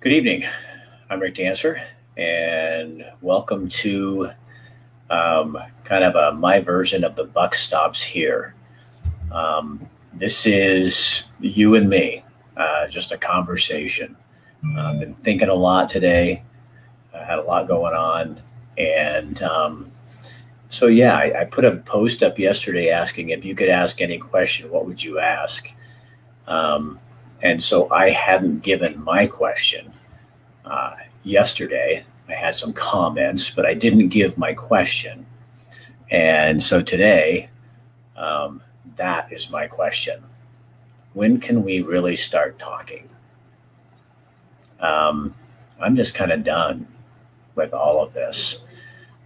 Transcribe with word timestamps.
Good 0.00 0.12
evening. 0.12 0.44
I'm 1.10 1.20
Rick 1.20 1.34
Dancer, 1.34 1.78
and 2.16 3.04
welcome 3.20 3.68
to 3.68 4.30
um, 5.10 5.58
kind 5.84 6.04
of 6.04 6.14
a, 6.14 6.32
my 6.32 6.58
version 6.58 7.04
of 7.04 7.16
the 7.16 7.24
buck 7.24 7.54
stops 7.54 8.02
here. 8.02 8.54
Um, 9.30 9.86
this 10.14 10.46
is 10.46 11.24
you 11.38 11.74
and 11.74 11.86
me, 11.86 12.24
uh, 12.56 12.88
just 12.88 13.12
a 13.12 13.18
conversation. 13.18 14.16
I've 14.74 15.00
been 15.00 15.16
thinking 15.16 15.50
a 15.50 15.54
lot 15.54 15.90
today. 15.90 16.44
I 17.14 17.22
had 17.22 17.38
a 17.38 17.42
lot 17.42 17.68
going 17.68 17.94
on, 17.94 18.40
and 18.78 19.42
um, 19.42 19.92
so 20.70 20.86
yeah, 20.86 21.14
I, 21.14 21.42
I, 21.42 21.44
put 21.44 21.66
a 21.66 21.76
post 21.76 22.22
up 22.22 22.38
yesterday 22.38 22.88
asking 22.88 23.28
if 23.28 23.44
you 23.44 23.54
could 23.54 23.68
ask 23.68 24.00
any 24.00 24.16
question, 24.16 24.70
what 24.70 24.86
would 24.86 25.04
you 25.04 25.18
ask? 25.18 25.70
Um, 26.46 26.98
and 27.42 27.62
so 27.62 27.90
I 27.90 28.10
hadn't 28.10 28.60
given 28.60 29.02
my 29.02 29.26
question 29.26 29.92
uh, 30.64 30.94
yesterday. 31.22 32.04
I 32.28 32.34
had 32.34 32.54
some 32.54 32.72
comments, 32.72 33.50
but 33.50 33.66
I 33.66 33.74
didn't 33.74 34.08
give 34.08 34.38
my 34.38 34.54
question. 34.54 35.26
And 36.10 36.62
so 36.62 36.82
today, 36.82 37.48
um, 38.16 38.62
that 38.96 39.32
is 39.32 39.50
my 39.50 39.66
question. 39.66 40.22
When 41.14 41.40
can 41.40 41.64
we 41.64 41.80
really 41.80 42.16
start 42.16 42.58
talking? 42.58 43.08
Um, 44.78 45.34
I'm 45.80 45.96
just 45.96 46.14
kind 46.14 46.30
of 46.32 46.44
done 46.44 46.86
with 47.54 47.74
all 47.74 48.02
of 48.02 48.12
this. 48.12 48.58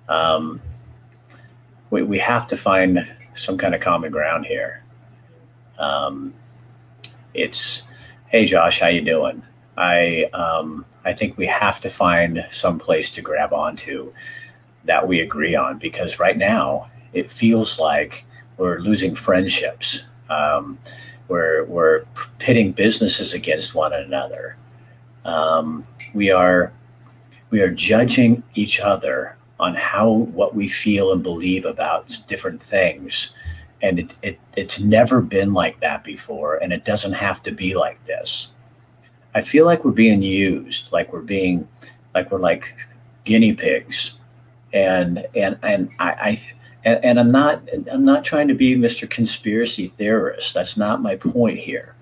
Um, 0.09 0.61
we, 1.91 2.03
we 2.03 2.19
have 2.19 2.47
to 2.49 2.57
find 2.57 3.13
some 3.35 3.59
kind 3.59 3.75
of 3.75 3.81
common 3.81 4.11
ground 4.13 4.47
here. 4.47 4.83
Um, 5.79 6.33
it's, 7.35 7.83
hey 8.29 8.47
Josh, 8.47 8.81
how 8.81 8.89
you 8.89 9.01
doing? 9.01 9.43
I 9.77 10.25
um, 10.33 10.85
I 11.05 11.13
think 11.13 11.37
we 11.37 11.47
have 11.47 11.81
to 11.83 11.91
find 11.91 12.45
some 12.51 12.79
place 12.79 13.11
to 13.13 13.23
grab 13.23 13.53
onto 13.53 14.13
that 14.85 15.07
we 15.07 15.21
agree 15.21 15.55
on 15.55 15.79
because 15.79 16.19
right 16.19 16.37
now 16.37 16.91
it 17.13 17.31
feels 17.31 17.79
like 17.79 18.25
we're 18.57 18.79
losing 18.79 19.15
friendships. 19.15 20.07
Um, 20.31 20.79
we're 21.29 21.65
we're 21.65 22.05
pitting 22.39 22.73
businesses 22.73 23.35
against 23.35 23.75
one 23.75 23.93
another. 23.93 24.57
Um, 25.25 25.85
we 26.13 26.31
are 26.31 26.73
we 27.51 27.61
are 27.61 27.71
judging 27.71 28.43
each 28.55 28.81
other 28.81 29.37
on 29.61 29.75
how 29.75 30.11
what 30.11 30.55
we 30.55 30.67
feel 30.67 31.13
and 31.13 31.23
believe 31.23 31.65
about 31.65 32.19
different 32.27 32.63
things 32.63 33.35
and 33.85 34.01
it, 34.01 34.15
it, 34.23 34.41
it's 34.57 34.81
never 34.81 35.21
been 35.21 35.53
like 35.53 35.79
that 35.79 36.03
before 36.03 36.57
and 36.57 36.73
it 36.73 36.85
doesn't 36.85 37.13
have 37.13 37.41
to 37.45 37.53
be 37.53 37.77
like 37.77 38.03
this 38.05 38.51
I 39.35 39.43
feel 39.43 39.67
like 39.67 39.85
we're 39.85 39.91
being 39.91 40.23
used, 40.23 40.93
like 40.93 41.13
we're 41.13 41.21
being, 41.21 41.69
like 42.15 42.31
we're 42.31 42.39
like 42.39 42.89
guinea 43.25 43.53
pigs, 43.53 44.15
and 44.73 45.27
and 45.35 45.59
and 45.63 45.91
I, 45.99 46.11
I 46.11 46.43
and, 46.85 47.05
and 47.05 47.21
I'm 47.21 47.33
not 47.33 47.69
I'm 47.91 48.05
not 48.05 48.23
trying 48.23 48.47
to 48.49 48.55
be 48.55 48.77
Mr. 48.77 49.11
Conspiracy 49.11 49.89
Theorist. 49.89 50.55
That's 50.55 50.77
not 50.77 51.03
my 51.03 51.17
point 51.17 51.59
here. 51.59 51.97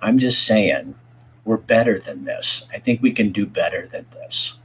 I'm 0.00 0.18
just 0.18 0.44
saying 0.44 0.96
we're 1.44 1.56
better 1.56 2.00
than 2.00 2.24
this. 2.24 2.68
I 2.72 2.78
think 2.78 3.00
we 3.00 3.12
can 3.12 3.30
do 3.30 3.46
better 3.46 3.86
than 3.86 4.06
this. 4.14 4.58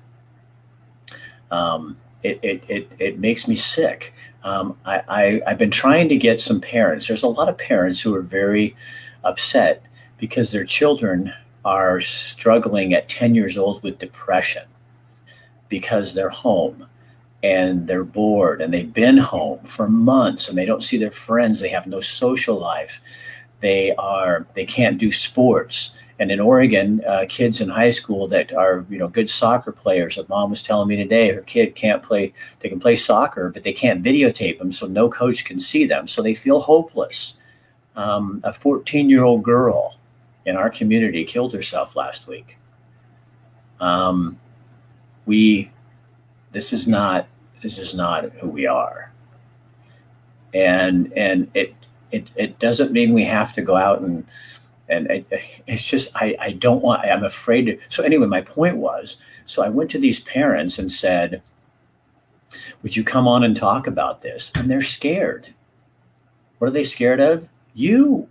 Um, 1.51 1.97
it, 2.23 2.39
it, 2.41 2.63
it, 2.67 2.91
it 2.99 3.19
makes 3.19 3.47
me 3.47 3.55
sick. 3.55 4.13
Um, 4.47 4.77
I, 4.85 5.01
I, 5.09 5.41
I've 5.45 5.57
been 5.57 5.71
trying 5.71 6.07
to 6.07 6.15
get 6.15 6.39
some 6.39 6.61
parents. 6.61 7.05
There's 7.05 7.23
a 7.23 7.27
lot 7.27 7.49
of 7.49 7.57
parents 7.57 7.99
who 7.99 8.15
are 8.15 8.21
very 8.21 8.77
upset 9.25 9.83
because 10.17 10.51
their 10.51 10.63
children 10.63 11.33
are 11.65 11.99
struggling 11.99 12.93
at 12.93 13.09
10 13.09 13.35
years 13.35 13.57
old 13.57 13.83
with 13.83 13.99
depression 13.99 14.63
because 15.67 16.13
they're 16.13 16.29
home 16.29 16.87
and 17.43 17.87
they're 17.87 18.05
bored 18.05 18.61
and 18.61 18.73
they've 18.73 18.93
been 18.93 19.17
home 19.17 19.59
for 19.65 19.89
months 19.89 20.47
and 20.47 20.57
they 20.57 20.65
don't 20.65 20.81
see 20.81 20.97
their 20.97 21.11
friends 21.11 21.59
they 21.59 21.67
have 21.67 21.85
no 21.85 21.99
social 21.99 22.57
life 22.57 23.01
they 23.61 23.93
are 23.95 24.45
they 24.55 24.65
can't 24.65 24.97
do 24.97 25.11
sports 25.11 25.95
and 26.19 26.31
in 26.31 26.39
oregon 26.39 27.01
uh, 27.07 27.25
kids 27.27 27.61
in 27.61 27.69
high 27.69 27.89
school 27.89 28.27
that 28.27 28.53
are 28.53 28.85
you 28.89 28.97
know 28.97 29.07
good 29.07 29.29
soccer 29.29 29.71
players 29.71 30.17
a 30.17 30.25
mom 30.29 30.49
was 30.49 30.61
telling 30.61 30.87
me 30.87 30.95
today 30.95 31.31
her 31.31 31.41
kid 31.41 31.75
can't 31.75 32.03
play 32.03 32.33
they 32.59 32.69
can 32.69 32.79
play 32.79 32.95
soccer 32.95 33.49
but 33.49 33.63
they 33.63 33.73
can't 33.73 34.03
videotape 34.03 34.57
them 34.59 34.71
so 34.71 34.87
no 34.87 35.09
coach 35.09 35.45
can 35.45 35.59
see 35.59 35.85
them 35.85 36.07
so 36.07 36.21
they 36.21 36.35
feel 36.35 36.59
hopeless 36.59 37.37
um, 37.97 38.41
a 38.43 38.53
14 38.53 39.09
year 39.09 39.23
old 39.23 39.43
girl 39.43 39.97
in 40.45 40.55
our 40.55 40.69
community 40.69 41.25
killed 41.25 41.53
herself 41.53 41.95
last 41.95 42.27
week. 42.27 42.57
Um, 43.81 44.39
we, 45.25 45.71
this 46.51 46.71
is 46.71 46.87
not, 46.87 47.27
this 47.61 47.77
is 47.77 47.93
not 47.93 48.31
who 48.33 48.47
we 48.47 48.65
are. 48.65 49.11
And, 50.53 51.11
and 51.13 51.51
it, 51.53 51.75
it, 52.11 52.29
it 52.35 52.59
doesn't 52.59 52.91
mean 52.91 53.13
we 53.13 53.25
have 53.25 53.53
to 53.53 53.61
go 53.61 53.75
out 53.75 54.01
and, 54.01 54.25
and 54.89 55.07
it, 55.07 55.27
it's 55.67 55.87
just, 55.87 56.15
I, 56.15 56.35
I 56.39 56.51
don't 56.53 56.81
want, 56.81 57.01
I'm 57.05 57.23
afraid 57.23 57.65
to. 57.65 57.79
So 57.89 58.03
anyway, 58.03 58.27
my 58.27 58.41
point 58.41 58.77
was, 58.77 59.17
so 59.45 59.63
I 59.63 59.69
went 59.69 59.91
to 59.91 59.99
these 59.99 60.19
parents 60.19 60.79
and 60.79 60.91
said, 60.91 61.41
would 62.81 62.95
you 62.95 63.03
come 63.03 63.27
on 63.27 63.43
and 63.43 63.55
talk 63.55 63.87
about 63.87 64.21
this? 64.21 64.51
And 64.55 64.69
they're 64.69 64.81
scared. 64.81 65.53
What 66.57 66.67
are 66.67 66.71
they 66.71 66.83
scared 66.83 67.19
of? 67.19 67.47
You 67.73 68.29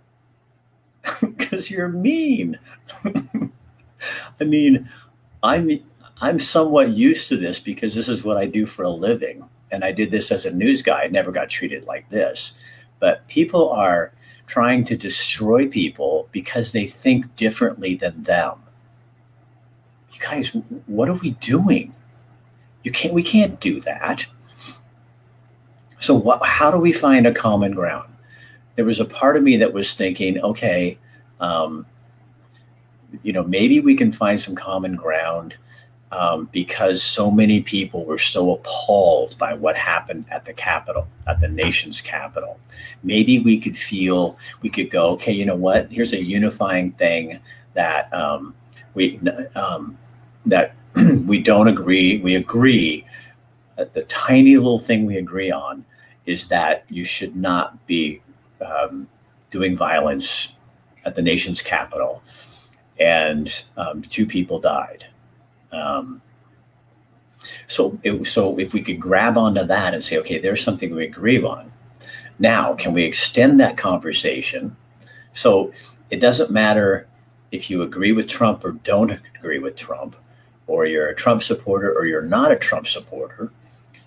because 1.21 1.71
you're 1.71 1.89
mean. 1.89 2.59
I 4.39 4.43
mean, 4.43 4.89
I'm 5.43 5.79
I'm 6.19 6.39
somewhat 6.39 6.89
used 6.89 7.29
to 7.29 7.37
this 7.37 7.59
because 7.59 7.95
this 7.95 8.09
is 8.09 8.23
what 8.23 8.37
I 8.37 8.45
do 8.45 8.65
for 8.65 8.83
a 8.83 8.89
living, 8.89 9.47
and 9.71 9.83
I 9.83 9.91
did 9.91 10.11
this 10.11 10.31
as 10.31 10.45
a 10.45 10.53
news 10.53 10.81
guy. 10.81 11.03
I 11.03 11.07
never 11.07 11.31
got 11.31 11.49
treated 11.49 11.85
like 11.85 12.09
this, 12.09 12.53
but 12.99 13.27
people 13.27 13.69
are 13.69 14.11
trying 14.45 14.83
to 14.85 14.97
destroy 14.97 15.67
people 15.67 16.29
because 16.31 16.71
they 16.71 16.85
think 16.85 17.35
differently 17.35 17.95
than 17.95 18.23
them. 18.23 18.55
You 20.13 20.19
guys, 20.19 20.49
what 20.85 21.09
are 21.09 21.15
we 21.15 21.31
doing? 21.31 21.93
You 22.83 22.91
can't. 22.91 23.13
We 23.13 23.23
can't 23.23 23.59
do 23.59 23.81
that. 23.81 24.25
So, 25.99 26.15
what? 26.15 26.45
How 26.45 26.71
do 26.71 26.79
we 26.79 26.91
find 26.91 27.27
a 27.27 27.33
common 27.33 27.73
ground? 27.73 28.09
there 28.77 28.85
was 28.85 28.99
a 28.99 29.05
part 29.05 29.35
of 29.35 29.43
me 29.43 29.57
that 29.57 29.73
was 29.73 29.93
thinking, 29.93 30.39
okay, 30.39 30.97
um, 31.41 31.85
you 33.23 33.33
know, 33.33 33.43
maybe 33.43 33.79
we 33.79 33.95
can 33.95 34.11
find 34.11 34.39
some 34.39 34.55
common 34.55 34.95
ground 34.95 35.57
um, 36.11 36.47
because 36.51 37.03
so 37.03 37.29
many 37.29 37.61
people 37.61 38.05
were 38.05 38.17
so 38.17 38.53
appalled 38.53 39.37
by 39.37 39.53
what 39.53 39.75
happened 39.75 40.25
at 40.31 40.45
the 40.45 40.53
capital, 40.53 41.07
at 41.27 41.39
the 41.41 41.49
nation's 41.49 42.01
capital. 42.01 42.59
Maybe 43.03 43.39
we 43.39 43.59
could 43.59 43.77
feel, 43.77 44.37
we 44.61 44.69
could 44.69 44.89
go, 44.89 45.09
okay, 45.11 45.33
you 45.33 45.45
know 45.45 45.55
what? 45.55 45.91
Here's 45.91 46.13
a 46.13 46.23
unifying 46.23 46.91
thing 46.91 47.39
that 47.73 48.11
um, 48.13 48.55
we 48.93 49.19
um, 49.55 49.97
that 50.45 50.75
we 51.25 51.41
don't 51.41 51.67
agree. 51.67 52.19
We 52.19 52.35
agree. 52.35 53.05
That 53.75 53.93
the 53.93 54.03
tiny 54.03 54.57
little 54.57 54.79
thing 54.79 55.05
we 55.05 55.17
agree 55.17 55.51
on 55.51 55.85
is 56.25 56.47
that 56.47 56.85
you 56.89 57.05
should 57.05 57.35
not 57.35 57.85
be 57.85 58.21
um, 58.65 59.07
doing 59.51 59.77
violence 59.77 60.53
at 61.05 61.15
the 61.15 61.21
nation's 61.21 61.61
capital, 61.61 62.23
and 62.99 63.63
um, 63.77 64.01
two 64.01 64.25
people 64.25 64.59
died. 64.59 65.05
Um, 65.71 66.21
so, 67.67 67.99
it, 68.03 68.25
so 68.25 68.59
if 68.59 68.73
we 68.73 68.81
could 68.81 68.99
grab 68.99 69.37
onto 69.37 69.63
that 69.63 69.93
and 69.93 70.03
say, 70.03 70.17
okay, 70.17 70.39
there's 70.39 70.63
something 70.63 70.93
we 70.93 71.05
agree 71.05 71.41
on. 71.43 71.71
Now, 72.39 72.75
can 72.75 72.93
we 72.93 73.03
extend 73.03 73.59
that 73.59 73.77
conversation? 73.77 74.75
So 75.33 75.71
it 76.09 76.19
doesn't 76.19 76.51
matter 76.51 77.07
if 77.51 77.69
you 77.69 77.81
agree 77.81 78.11
with 78.11 78.27
Trump 78.27 78.63
or 78.65 78.71
don't 78.71 79.19
agree 79.37 79.59
with 79.59 79.75
Trump, 79.75 80.15
or 80.67 80.85
you're 80.85 81.07
a 81.07 81.15
Trump 81.15 81.43
supporter 81.43 81.93
or 81.93 82.05
you're 82.05 82.21
not 82.21 82.51
a 82.51 82.57
Trump 82.57 82.87
supporter. 82.87 83.51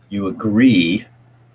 You 0.08 0.26
agree 0.26 1.06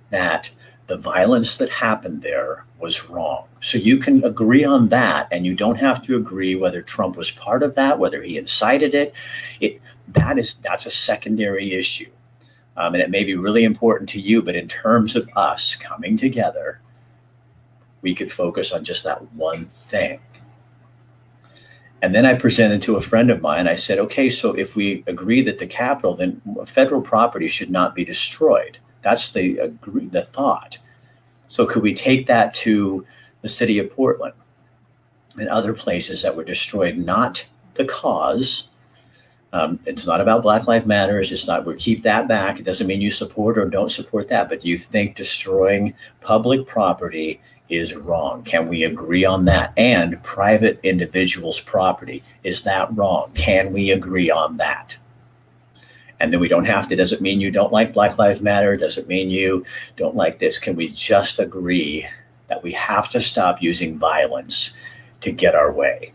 that 0.09 0.51
the 0.87 0.97
violence 0.97 1.57
that 1.57 1.69
happened 1.69 2.21
there 2.21 2.65
was 2.79 3.09
wrong. 3.09 3.47
So 3.59 3.77
you 3.77 3.97
can 3.97 4.23
agree 4.23 4.63
on 4.63 4.89
that, 4.89 5.27
and 5.31 5.45
you 5.45 5.55
don't 5.55 5.77
have 5.77 6.01
to 6.03 6.15
agree 6.15 6.55
whether 6.55 6.81
Trump 6.81 7.17
was 7.17 7.31
part 7.31 7.63
of 7.63 7.75
that, 7.75 7.97
whether 7.97 8.21
he 8.21 8.37
incited 8.37 8.93
it. 8.93 9.13
It 9.59 9.81
that 10.09 10.37
is 10.37 10.55
that's 10.55 10.85
a 10.85 10.91
secondary 10.91 11.73
issue, 11.73 12.11
um, 12.77 12.93
and 12.93 13.03
it 13.03 13.09
may 13.09 13.23
be 13.23 13.35
really 13.35 13.63
important 13.63 14.09
to 14.09 14.21
you. 14.21 14.41
But 14.41 14.55
in 14.55 14.67
terms 14.67 15.15
of 15.15 15.29
us 15.35 15.75
coming 15.75 16.17
together, 16.17 16.79
we 18.01 18.13
could 18.13 18.31
focus 18.31 18.71
on 18.71 18.83
just 18.83 19.03
that 19.03 19.33
one 19.33 19.65
thing. 19.65 20.19
And 22.01 22.13
then 22.13 22.25
I 22.25 22.35
presented 22.35 22.83
to 22.83 22.97
a 22.97 23.01
friend 23.01 23.31
of 23.31 23.41
mine. 23.41 23.67
I 23.67 23.73
said, 23.73 23.97
okay, 23.97 24.29
so 24.29 24.53
if 24.53 24.75
we 24.75 25.03
agree 25.07 25.41
that 25.41 25.57
the 25.57 25.65
capital, 25.65 26.15
then 26.15 26.39
federal 26.67 27.01
property 27.01 27.47
should 27.47 27.71
not 27.71 27.95
be 27.95 28.05
destroyed. 28.05 28.77
That's 29.01 29.31
the 29.31 29.57
agree, 29.57 30.05
the 30.05 30.21
thought. 30.21 30.77
So 31.47 31.65
could 31.65 31.81
we 31.81 31.93
take 31.95 32.27
that 32.27 32.53
to 32.55 33.05
the 33.41 33.49
city 33.49 33.79
of 33.79 33.91
Portland 33.91 34.33
and 35.39 35.49
other 35.49 35.73
places 35.73 36.21
that 36.21 36.35
were 36.35 36.43
destroyed? 36.43 36.97
Not 36.97 37.45
the 37.73 37.85
cause, 37.85 38.69
Um, 39.55 39.79
it's 39.85 40.05
not 40.05 40.19
about 40.19 40.43
Black 40.43 40.67
Lives 40.67 40.85
Matters. 40.85 41.31
It's 41.31 41.47
not. 41.47 41.65
We 41.65 41.75
keep 41.75 42.03
that 42.03 42.27
back. 42.27 42.59
It 42.59 42.63
doesn't 42.63 42.87
mean 42.87 42.99
you 42.99 43.09
support 43.09 43.57
or 43.57 43.69
don't 43.69 43.89
support 43.89 44.27
that. 44.27 44.49
But 44.49 44.59
do 44.59 44.67
you 44.67 44.77
think 44.77 45.15
destroying 45.15 45.93
public 46.19 46.67
property 46.67 47.39
is 47.69 47.95
wrong? 47.95 48.43
Can 48.43 48.67
we 48.67 48.83
agree 48.83 49.23
on 49.23 49.45
that? 49.45 49.71
And 49.77 50.21
private 50.23 50.77
individuals' 50.83 51.61
property 51.61 52.21
is 52.43 52.63
that 52.63 52.93
wrong? 52.97 53.31
Can 53.33 53.71
we 53.71 53.91
agree 53.91 54.29
on 54.29 54.57
that? 54.57 54.97
And 56.19 56.33
then 56.33 56.41
we 56.41 56.49
don't 56.49 56.65
have 56.65 56.89
to. 56.89 56.95
Doesn't 56.97 57.21
mean 57.21 57.39
you 57.39 57.49
don't 57.49 57.71
like 57.71 57.93
Black 57.93 58.17
Lives 58.17 58.41
Matter. 58.41 58.75
Doesn't 58.75 59.07
mean 59.07 59.29
you 59.29 59.63
don't 59.95 60.17
like 60.17 60.37
this. 60.37 60.59
Can 60.59 60.75
we 60.75 60.89
just 60.89 61.39
agree 61.39 62.05
that 62.49 62.61
we 62.61 62.73
have 62.73 63.07
to 63.07 63.21
stop 63.21 63.61
using 63.61 63.97
violence 63.97 64.73
to 65.21 65.31
get 65.31 65.55
our 65.55 65.71
way? 65.71 66.11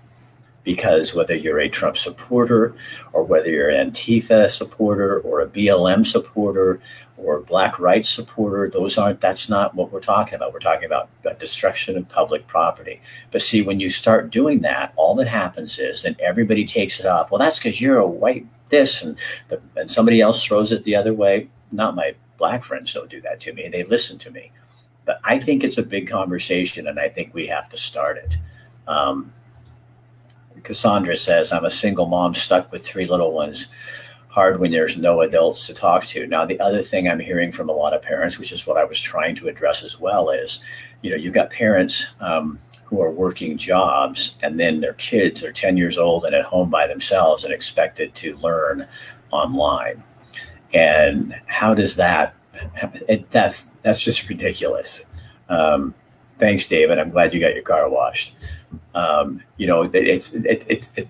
Because 0.63 1.15
whether 1.15 1.35
you're 1.35 1.61
a 1.61 1.69
Trump 1.69 1.97
supporter 1.97 2.75
or 3.13 3.23
whether 3.23 3.49
you're 3.49 3.71
an 3.71 3.91
Antifa 3.91 4.51
supporter 4.51 5.21
or 5.21 5.41
a 5.41 5.47
BLM 5.47 6.07
supporter 6.07 6.81
or 7.17 7.41
black 7.41 7.79
rights 7.79 8.09
supporter, 8.09 8.69
those 8.69 8.99
aren't 8.99 9.21
that's 9.21 9.49
not 9.49 9.75
what 9.75 9.93
we're 9.93 10.01
talking 10.01 10.35
about. 10.35 10.53
We're 10.53 10.59
talking 10.61 10.85
about 10.85 11.09
destruction 11.41 11.97
of 11.97 12.09
public 12.09 12.47
property. 12.47 13.01
But 13.33 13.43
see, 13.43 13.63
when 13.63 13.81
you 13.81 13.91
start 13.91 14.31
doing 14.31 14.61
that, 14.61 14.93
all 14.97 15.15
that 15.17 15.27
happens 15.27 15.79
is 15.79 16.03
then 16.03 16.17
everybody 16.21 16.65
takes 16.65 17.01
it 17.01 17.07
off. 17.07 17.31
Well, 17.31 17.39
that's 17.39 17.59
because 17.59 17.81
you're 17.81 17.99
a 17.99 18.07
white 18.07 18.47
this 18.69 19.03
and 19.03 19.19
the, 19.49 19.61
and 19.77 19.91
somebody 19.91 20.21
else 20.21 20.45
throws 20.45 20.71
it 20.71 20.85
the 20.85 20.95
other 20.95 21.13
way. 21.13 21.49
Not 21.73 21.97
my 21.97 22.15
black 22.39 22.63
friends 22.63 22.95
don't 22.95 23.11
do 23.11 23.21
that 23.23 23.41
to 23.41 23.53
me. 23.53 23.69
They 23.69 23.83
listen 23.85 24.19
to 24.19 24.31
me. 24.31 24.53
But 25.05 25.21
I 25.25 25.39
think 25.39 25.65
it's 25.65 25.79
a 25.79 25.83
big 25.83 26.09
conversation, 26.09 26.87
and 26.87 27.01
I 27.01 27.09
think 27.09 27.35
we 27.35 27.47
have 27.49 27.69
to 27.71 27.77
start 27.77 28.19
it. 28.19 28.37
Um, 28.87 29.33
Cassandra 30.63 31.17
says, 31.17 31.53
I'm 31.53 31.65
a 31.65 31.71
single 31.71 32.07
mom 32.07 32.35
stuck 32.35 32.71
with 32.73 32.87
three 32.87 33.07
little 33.07 33.33
ones. 33.33 33.67
Hard 34.29 34.61
when 34.61 34.71
there's 34.71 34.97
no 34.97 35.23
adults 35.23 35.67
to 35.67 35.75
talk 35.75 36.05
to. 36.07 36.27
Now, 36.27 36.45
the 36.45 36.61
other 36.61 36.83
thing 36.83 37.09
I'm 37.09 37.19
hearing 37.19 37.51
from 37.51 37.69
a 37.69 37.73
lot 37.73 37.93
of 37.93 38.03
parents, 38.03 38.39
which 38.39 38.53
is 38.53 38.67
what 38.67 38.77
I 38.77 38.85
was 38.85 39.01
trying 39.01 39.35
to 39.37 39.49
address 39.49 39.83
as 39.83 39.99
well, 39.99 40.31
is 40.31 40.61
you 41.03 41.11
know, 41.11 41.17
you've 41.17 41.35
got 41.35 41.51
parents 41.51 42.09
um, 42.21 42.59
who 42.85 43.01
are 43.01 43.11
working 43.11 43.57
jobs 43.57 44.37
and 44.43 44.59
then 44.59 44.81
their 44.81 44.95
kids 44.95 45.43
are 45.43 45.53
10 45.53 45.77
years 45.77 45.97
old 45.97 46.25
and 46.25 46.35
at 46.35 46.45
home 46.45 46.71
by 46.71 46.87
themselves 46.87 47.45
and 47.45 47.53
expected 47.53 48.15
to 48.17 48.37
learn 48.39 48.87
online. 49.31 50.03
And 50.75 51.35
how 51.47 51.75
does 51.75 51.97
that, 51.97 52.35
it, 53.09 53.31
that's, 53.31 53.65
that's 53.83 54.03
just 54.03 54.29
ridiculous. 54.29 55.07
Um, 55.49 55.95
thanks, 56.41 56.67
David. 56.67 56.99
I'm 56.99 57.11
glad 57.11 57.33
you 57.33 57.41
got 57.41 57.55
your 57.55 57.63
car 57.63 57.89
washed. 57.89 58.35
Um, 58.95 59.43
you 59.57 59.67
know, 59.67 59.89
it's 59.93 60.33
it, 60.33 60.65
it's 60.69 60.91
it, 60.97 61.09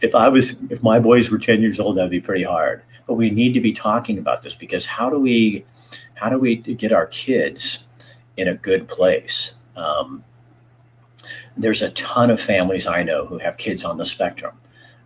if 0.00 0.14
I 0.14 0.28
was 0.28 0.58
if 0.70 0.82
my 0.82 0.98
boys 0.98 1.30
were 1.30 1.38
ten 1.38 1.60
years 1.60 1.78
old, 1.78 1.96
that'd 1.96 2.10
be 2.10 2.20
pretty 2.20 2.42
hard. 2.42 2.82
But 3.06 3.14
we 3.14 3.30
need 3.30 3.54
to 3.54 3.60
be 3.60 3.72
talking 3.72 4.18
about 4.18 4.42
this 4.42 4.54
because 4.54 4.86
how 4.86 5.10
do 5.10 5.18
we 5.20 5.64
how 6.14 6.28
do 6.28 6.38
we 6.38 6.56
get 6.56 6.92
our 6.92 7.06
kids 7.06 7.86
in 8.36 8.48
a 8.48 8.54
good 8.54 8.88
place? 8.88 9.54
Um, 9.76 10.24
there's 11.56 11.82
a 11.82 11.90
ton 11.90 12.30
of 12.30 12.40
families 12.40 12.86
I 12.86 13.02
know 13.02 13.26
who 13.26 13.38
have 13.38 13.56
kids 13.56 13.84
on 13.84 13.98
the 13.98 14.04
spectrum. 14.04 14.56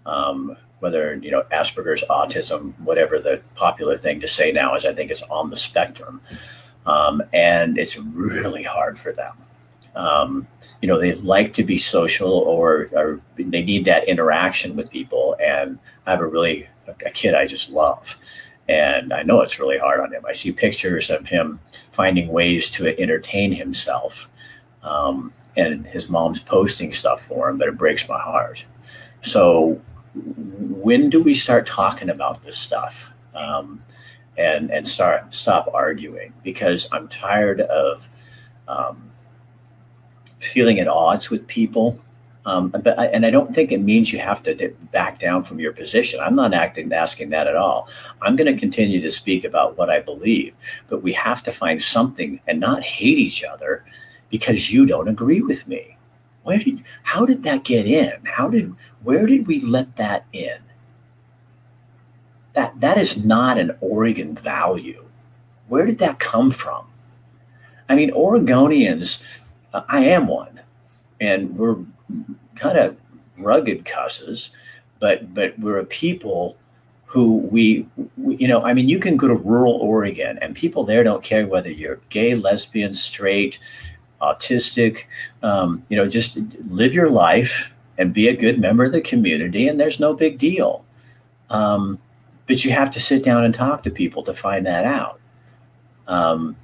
Um, 0.06 0.56
whether 0.78 1.16
you 1.16 1.30
know 1.30 1.42
Asperger's, 1.52 2.04
autism, 2.08 2.78
whatever 2.80 3.18
the 3.18 3.42
popular 3.56 3.96
thing 3.96 4.20
to 4.20 4.26
say 4.26 4.52
now 4.52 4.74
is, 4.76 4.84
I 4.84 4.94
think 4.94 5.10
it's 5.10 5.22
on 5.22 5.50
the 5.50 5.56
spectrum, 5.56 6.20
um, 6.86 7.22
and 7.32 7.78
it's 7.78 7.98
really 7.98 8.62
hard 8.62 8.98
for 8.98 9.12
them 9.12 9.36
um, 9.96 10.46
you 10.82 10.88
know, 10.88 11.00
they 11.00 11.14
like 11.14 11.54
to 11.54 11.64
be 11.64 11.78
social 11.78 12.30
or, 12.30 12.90
or 12.92 13.20
they 13.36 13.62
need 13.62 13.86
that 13.86 14.06
interaction 14.06 14.76
with 14.76 14.90
people. 14.90 15.36
And 15.42 15.78
I 16.06 16.12
have 16.12 16.20
a 16.20 16.26
really, 16.26 16.68
a 16.86 17.10
kid 17.10 17.34
I 17.34 17.46
just 17.46 17.70
love. 17.70 18.16
And 18.68 19.12
I 19.12 19.22
know 19.22 19.40
it's 19.40 19.58
really 19.58 19.78
hard 19.78 20.00
on 20.00 20.12
him. 20.12 20.24
I 20.28 20.32
see 20.32 20.52
pictures 20.52 21.08
of 21.08 21.26
him 21.26 21.60
finding 21.92 22.28
ways 22.28 22.68
to 22.72 23.00
entertain 23.00 23.52
himself. 23.52 24.28
Um, 24.82 25.32
and 25.56 25.86
his 25.86 26.10
mom's 26.10 26.40
posting 26.40 26.92
stuff 26.92 27.22
for 27.22 27.48
him, 27.48 27.58
but 27.58 27.68
it 27.68 27.78
breaks 27.78 28.08
my 28.08 28.20
heart. 28.20 28.64
So, 29.22 29.80
when 30.14 31.10
do 31.10 31.22
we 31.22 31.34
start 31.34 31.66
talking 31.66 32.10
about 32.10 32.42
this 32.42 32.56
stuff 32.56 33.10
um, 33.34 33.82
and 34.36 34.70
and 34.70 34.86
start 34.86 35.32
stop 35.32 35.70
arguing? 35.72 36.32
Because 36.42 36.88
I'm 36.92 37.08
tired 37.08 37.62
of 37.62 38.08
um, 38.68 39.10
feeling 40.38 40.80
at 40.80 40.88
odds 40.88 41.30
with 41.30 41.46
people. 41.46 41.98
Um, 42.44 42.68
but 42.68 42.96
I, 42.98 43.06
and 43.06 43.26
I 43.26 43.30
don't 43.30 43.52
think 43.52 43.72
it 43.72 43.80
means 43.80 44.12
you 44.12 44.20
have 44.20 44.42
to 44.44 44.72
back 44.92 45.18
down 45.18 45.42
from 45.42 45.58
your 45.58 45.72
position. 45.72 46.20
I'm 46.20 46.34
not 46.34 46.54
acting 46.54 46.92
asking 46.92 47.30
that 47.30 47.48
at 47.48 47.56
all. 47.56 47.88
I'm 48.22 48.36
going 48.36 48.52
to 48.52 48.58
continue 48.58 49.00
to 49.00 49.10
speak 49.10 49.44
about 49.44 49.76
what 49.76 49.90
I 49.90 49.98
believe, 49.98 50.54
but 50.86 51.02
we 51.02 51.12
have 51.14 51.42
to 51.42 51.50
find 51.50 51.82
something 51.82 52.40
and 52.46 52.60
not 52.60 52.84
hate 52.84 53.18
each 53.18 53.42
other 53.42 53.84
because 54.30 54.72
you 54.72 54.86
don't 54.86 55.08
agree 55.08 55.42
with 55.42 55.66
me. 55.66 55.96
Where 56.44 56.58
did 56.58 56.84
how 57.02 57.26
did 57.26 57.42
that 57.42 57.64
get 57.64 57.86
in? 57.86 58.24
How 58.24 58.48
did 58.48 58.72
where 59.02 59.26
did 59.26 59.48
we 59.48 59.60
let 59.60 59.96
that 59.96 60.26
in? 60.32 60.58
That 62.52 62.78
that 62.78 62.96
is 62.96 63.24
not 63.24 63.58
an 63.58 63.76
Oregon 63.80 64.36
value. 64.36 65.04
Where 65.66 65.84
did 65.84 65.98
that 65.98 66.20
come 66.20 66.52
from? 66.52 66.86
I 67.88 67.96
mean, 67.96 68.12
Oregonians 68.12 69.22
I 69.88 70.04
am 70.04 70.26
one, 70.26 70.60
and 71.20 71.56
we're 71.56 71.76
kind 72.54 72.78
of 72.78 72.96
rugged 73.38 73.84
cusses, 73.84 74.50
but 75.00 75.34
but 75.34 75.58
we're 75.58 75.78
a 75.78 75.84
people 75.84 76.56
who 77.04 77.36
we, 77.36 77.86
we, 78.16 78.34
you 78.36 78.48
know 78.48 78.64
i 78.64 78.74
mean 78.74 78.88
you 78.88 78.98
can 78.98 79.16
go 79.16 79.28
to 79.28 79.34
rural 79.34 79.74
oregon 79.74 80.36
and 80.42 80.56
people 80.56 80.82
there 80.82 81.04
don't 81.04 81.22
care 81.22 81.46
whether 81.46 81.70
you're 81.70 82.00
gay 82.08 82.34
lesbian 82.34 82.92
straight 82.92 83.60
autistic 84.20 85.04
um, 85.44 85.84
you 85.88 85.96
know 85.96 86.08
just 86.08 86.36
live 86.68 86.92
your 86.92 87.08
life 87.08 87.72
and 87.98 88.12
be 88.12 88.28
a 88.28 88.36
good 88.36 88.58
member 88.58 88.84
of 88.84 88.92
the 88.92 89.00
community 89.00 89.68
and 89.68 89.80
there's 89.80 90.00
no 90.00 90.14
big 90.14 90.38
deal. 90.38 90.84
Um, 91.50 91.98
but 92.46 92.64
you 92.64 92.70
have 92.72 92.90
to 92.92 93.00
sit 93.00 93.24
down 93.24 93.44
and 93.44 93.54
talk 93.54 93.82
to 93.82 93.90
people 93.90 94.22
to 94.24 94.34
find 94.34 94.66
that 94.66 94.84
out. 94.84 95.20
Um, 96.06 96.56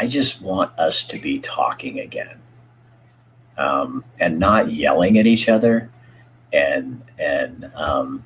I 0.00 0.06
just 0.06 0.40
want 0.40 0.76
us 0.78 1.06
to 1.08 1.18
be 1.18 1.40
talking 1.40 2.00
again 2.00 2.40
um, 3.58 4.02
and 4.18 4.38
not 4.38 4.72
yelling 4.72 5.18
at 5.18 5.26
each 5.26 5.46
other 5.46 5.90
and 6.54 7.02
and 7.18 7.70
um, 7.74 8.24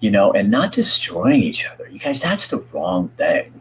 you 0.00 0.10
know 0.10 0.32
and 0.32 0.50
not 0.50 0.72
destroying 0.72 1.42
each 1.42 1.66
other. 1.66 1.86
You 1.90 1.98
guys, 1.98 2.22
that's 2.22 2.48
the 2.48 2.64
wrong 2.72 3.10
thing. 3.18 3.60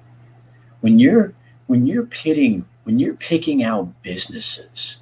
When 0.79 0.99
you're 0.99 1.33
when 1.65 1.85
you're 1.85 2.05
pitting 2.05 2.63
when 2.85 2.97
you're 2.97 3.15
picking 3.15 3.61
out 3.61 4.01
businesses 4.03 4.99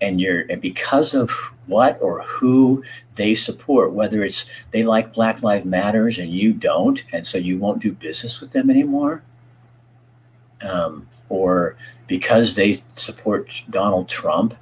and 0.00 0.20
you're 0.20 0.40
and 0.50 0.60
because 0.60 1.14
of 1.14 1.30
what 1.66 2.02
or 2.02 2.24
who 2.24 2.82
they 3.14 3.32
support 3.32 3.92
whether 3.92 4.24
it's 4.24 4.50
they 4.72 4.82
like 4.82 5.12
black 5.12 5.44
lives 5.44 5.64
matters 5.64 6.18
and 6.18 6.32
you 6.32 6.52
don't 6.52 7.04
and 7.12 7.24
so 7.24 7.38
you 7.38 7.58
won't 7.58 7.80
do 7.80 7.92
business 7.92 8.40
with 8.40 8.50
them 8.50 8.70
anymore 8.70 9.22
um, 10.62 11.06
or 11.30 11.76
because 12.06 12.56
they 12.56 12.74
support 12.90 13.62
Donald 13.70 14.08
Trump, 14.08 14.54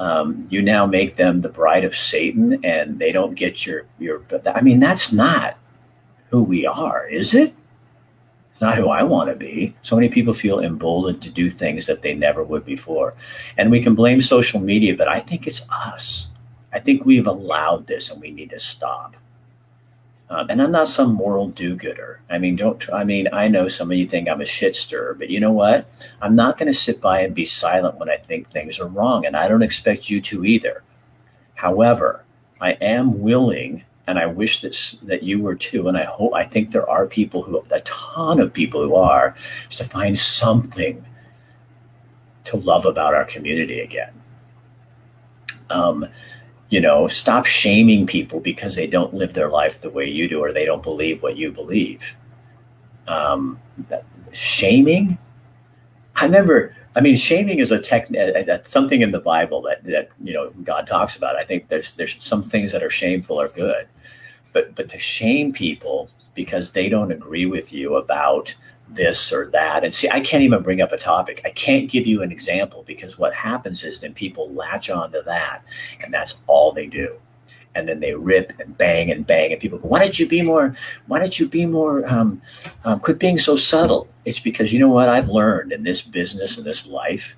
um, 0.00 0.46
you 0.50 0.60
now 0.60 0.86
make 0.86 1.14
them 1.14 1.38
the 1.38 1.48
bride 1.48 1.84
of 1.84 1.94
Satan, 1.94 2.58
and 2.64 2.98
they 2.98 3.12
don't 3.12 3.34
get 3.34 3.64
your 3.64 3.86
your. 4.00 4.22
I 4.46 4.60
mean, 4.60 4.80
that's 4.80 5.12
not 5.12 5.56
who 6.30 6.42
we 6.42 6.66
are, 6.66 7.06
is 7.06 7.34
it? 7.34 7.52
It's 8.50 8.60
not 8.60 8.76
who 8.76 8.88
I 8.88 9.02
want 9.04 9.30
to 9.30 9.36
be. 9.36 9.76
So 9.82 9.94
many 9.94 10.08
people 10.08 10.32
feel 10.32 10.60
emboldened 10.60 11.22
to 11.22 11.30
do 11.30 11.50
things 11.50 11.86
that 11.86 12.02
they 12.02 12.14
never 12.14 12.42
would 12.42 12.64
before, 12.64 13.14
and 13.56 13.70
we 13.70 13.80
can 13.80 13.94
blame 13.94 14.20
social 14.20 14.58
media, 14.58 14.96
but 14.96 15.08
I 15.08 15.20
think 15.20 15.46
it's 15.46 15.64
us. 15.70 16.32
I 16.72 16.80
think 16.80 17.06
we've 17.06 17.28
allowed 17.28 17.86
this, 17.86 18.10
and 18.10 18.20
we 18.20 18.32
need 18.32 18.50
to 18.50 18.58
stop. 18.58 19.16
Um, 20.34 20.50
and 20.50 20.60
I'm 20.60 20.72
not 20.72 20.88
some 20.88 21.14
moral 21.14 21.48
do-gooder. 21.50 22.20
I 22.28 22.38
mean, 22.38 22.56
don't. 22.56 22.84
I 22.92 23.04
mean, 23.04 23.28
I 23.32 23.46
know 23.46 23.68
some 23.68 23.92
of 23.92 23.96
you 23.96 24.04
think 24.04 24.28
I'm 24.28 24.40
a 24.40 24.44
shit 24.44 24.74
stirrer, 24.74 25.14
but 25.14 25.30
you 25.30 25.38
know 25.38 25.52
what? 25.52 25.88
I'm 26.20 26.34
not 26.34 26.58
going 26.58 26.66
to 26.66 26.74
sit 26.74 27.00
by 27.00 27.20
and 27.20 27.32
be 27.32 27.44
silent 27.44 27.98
when 27.98 28.10
I 28.10 28.16
think 28.16 28.48
things 28.48 28.80
are 28.80 28.88
wrong, 28.88 29.26
and 29.26 29.36
I 29.36 29.46
don't 29.46 29.62
expect 29.62 30.10
you 30.10 30.20
to 30.22 30.44
either. 30.44 30.82
However, 31.54 32.24
I 32.60 32.72
am 32.80 33.20
willing, 33.20 33.84
and 34.08 34.18
I 34.18 34.26
wish 34.26 34.62
that 34.62 34.98
that 35.04 35.22
you 35.22 35.40
were 35.40 35.54
too. 35.54 35.86
And 35.86 35.96
I 35.96 36.02
hope 36.04 36.34
I 36.34 36.42
think 36.42 36.72
there 36.72 36.90
are 36.90 37.06
people 37.06 37.44
who, 37.44 37.64
a 37.70 37.80
ton 37.82 38.40
of 38.40 38.52
people 38.52 38.82
who 38.82 38.96
are, 38.96 39.36
is 39.70 39.76
to 39.76 39.84
find 39.84 40.18
something 40.18 41.04
to 42.46 42.56
love 42.56 42.86
about 42.86 43.14
our 43.14 43.24
community 43.24 43.78
again. 43.78 44.12
Um, 45.70 46.06
you 46.74 46.80
know, 46.80 47.06
stop 47.06 47.46
shaming 47.46 48.04
people 48.04 48.40
because 48.40 48.74
they 48.74 48.88
don't 48.88 49.14
live 49.14 49.32
their 49.32 49.48
life 49.48 49.80
the 49.80 49.90
way 49.90 50.06
you 50.18 50.28
do 50.28 50.40
or 50.40 50.52
they 50.52 50.64
don't 50.64 50.82
believe 50.82 51.22
what 51.22 51.36
you 51.36 51.52
believe. 51.52 52.16
Um, 53.06 53.60
shaming? 54.32 55.16
I 56.16 56.26
never. 56.26 56.74
I 56.96 57.00
mean, 57.00 57.14
shaming 57.14 57.60
is 57.60 57.70
a 57.70 57.78
tech, 57.78 58.08
that's 58.08 58.70
something 58.70 59.02
in 59.02 59.12
the 59.12 59.20
Bible 59.20 59.62
that, 59.62 59.84
that, 59.84 60.08
you 60.20 60.32
know, 60.32 60.50
God 60.64 60.88
talks 60.88 61.16
about. 61.16 61.36
I 61.36 61.44
think 61.44 61.68
there's, 61.68 61.92
there's 61.92 62.16
some 62.22 62.42
things 62.42 62.72
that 62.72 62.82
are 62.82 62.90
shameful 62.90 63.40
or 63.40 63.48
good. 63.48 63.86
but 64.54 64.74
but 64.74 64.88
to 64.88 64.98
shame 64.98 65.52
people 65.52 66.08
because 66.34 66.72
they 66.72 66.88
don't 66.88 67.12
agree 67.12 67.46
with 67.46 67.72
you 67.72 67.96
about 67.96 68.54
this 68.94 69.32
or 69.32 69.46
that. 69.46 69.84
And 69.84 69.92
see, 69.92 70.08
I 70.08 70.20
can't 70.20 70.42
even 70.42 70.62
bring 70.62 70.80
up 70.80 70.92
a 70.92 70.98
topic. 70.98 71.40
I 71.44 71.50
can't 71.50 71.90
give 71.90 72.06
you 72.06 72.22
an 72.22 72.32
example 72.32 72.84
because 72.86 73.18
what 73.18 73.34
happens 73.34 73.84
is 73.84 74.00
then 74.00 74.14
people 74.14 74.50
latch 74.52 74.90
on 74.90 75.12
to 75.12 75.22
that 75.22 75.62
and 76.02 76.12
that's 76.12 76.40
all 76.46 76.72
they 76.72 76.86
do. 76.86 77.16
And 77.76 77.88
then 77.88 77.98
they 77.98 78.14
rip 78.14 78.52
and 78.60 78.78
bang 78.78 79.10
and 79.10 79.26
bang, 79.26 79.50
and 79.50 79.60
people 79.60 79.78
go, 79.78 79.88
"Why 79.88 79.98
don't 79.98 80.16
you 80.16 80.28
be 80.28 80.42
more? 80.42 80.76
Why 81.08 81.18
don't 81.18 81.40
you 81.40 81.48
be 81.48 81.66
more? 81.66 82.06
Um, 82.08 82.40
um, 82.84 83.00
quit 83.00 83.18
being 83.18 83.36
so 83.36 83.56
subtle." 83.56 84.06
It's 84.24 84.38
because 84.38 84.72
you 84.72 84.78
know 84.78 84.90
what 84.90 85.08
I've 85.08 85.28
learned 85.28 85.72
in 85.72 85.82
this 85.82 86.00
business 86.00 86.56
and 86.56 86.64
this 86.64 86.86
life. 86.86 87.34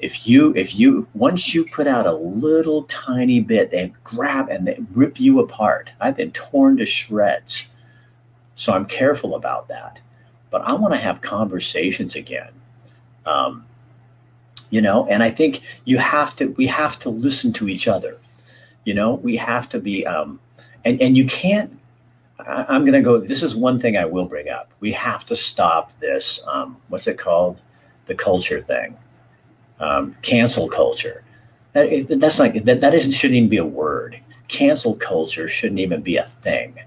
If 0.00 0.26
you, 0.26 0.54
if 0.56 0.74
you, 0.74 1.06
once 1.12 1.54
you 1.54 1.66
put 1.66 1.86
out 1.86 2.06
a 2.06 2.14
little 2.14 2.84
tiny 2.84 3.40
bit, 3.40 3.70
they 3.70 3.92
grab 4.04 4.48
and 4.48 4.66
they 4.66 4.78
rip 4.94 5.20
you 5.20 5.40
apart. 5.40 5.92
I've 6.00 6.16
been 6.16 6.32
torn 6.32 6.78
to 6.78 6.86
shreds, 6.86 7.66
so 8.54 8.72
I'm 8.72 8.86
careful 8.86 9.34
about 9.34 9.68
that 9.68 10.00
but 10.52 10.62
I 10.62 10.74
want 10.74 10.94
to 10.94 11.00
have 11.00 11.20
conversations 11.22 12.14
again. 12.14 12.52
Um, 13.26 13.64
you 14.70 14.80
know, 14.80 15.06
and 15.06 15.22
I 15.22 15.30
think 15.30 15.62
you 15.84 15.98
have 15.98 16.36
to, 16.36 16.52
we 16.52 16.66
have 16.66 16.98
to 17.00 17.10
listen 17.10 17.52
to 17.54 17.68
each 17.68 17.88
other. 17.88 18.18
You 18.84 18.94
know, 18.94 19.14
we 19.14 19.36
have 19.36 19.68
to 19.70 19.80
be, 19.80 20.06
um, 20.06 20.38
and, 20.84 21.00
and 21.00 21.16
you 21.16 21.26
can't, 21.26 21.78
I, 22.38 22.66
I'm 22.68 22.84
going 22.84 22.94
to 22.94 23.02
go, 23.02 23.18
this 23.18 23.42
is 23.42 23.56
one 23.56 23.80
thing 23.80 23.96
I 23.96 24.04
will 24.04 24.26
bring 24.26 24.48
up. 24.48 24.70
We 24.80 24.92
have 24.92 25.24
to 25.26 25.36
stop 25.36 25.98
this, 25.98 26.40
um, 26.46 26.76
what's 26.88 27.06
it 27.06 27.18
called? 27.18 27.60
The 28.06 28.14
culture 28.14 28.60
thing, 28.60 28.96
um, 29.80 30.16
cancel 30.22 30.68
culture. 30.68 31.24
That, 31.72 32.06
that's 32.20 32.38
like, 32.38 32.64
that, 32.64 32.80
that 32.82 32.94
isn't, 32.94 33.12
shouldn't 33.12 33.36
even 33.36 33.48
be 33.48 33.56
a 33.56 33.64
word. 33.64 34.20
Cancel 34.48 34.96
culture 34.96 35.48
shouldn't 35.48 35.80
even 35.80 36.02
be 36.02 36.16
a 36.16 36.24
thing. 36.24 36.78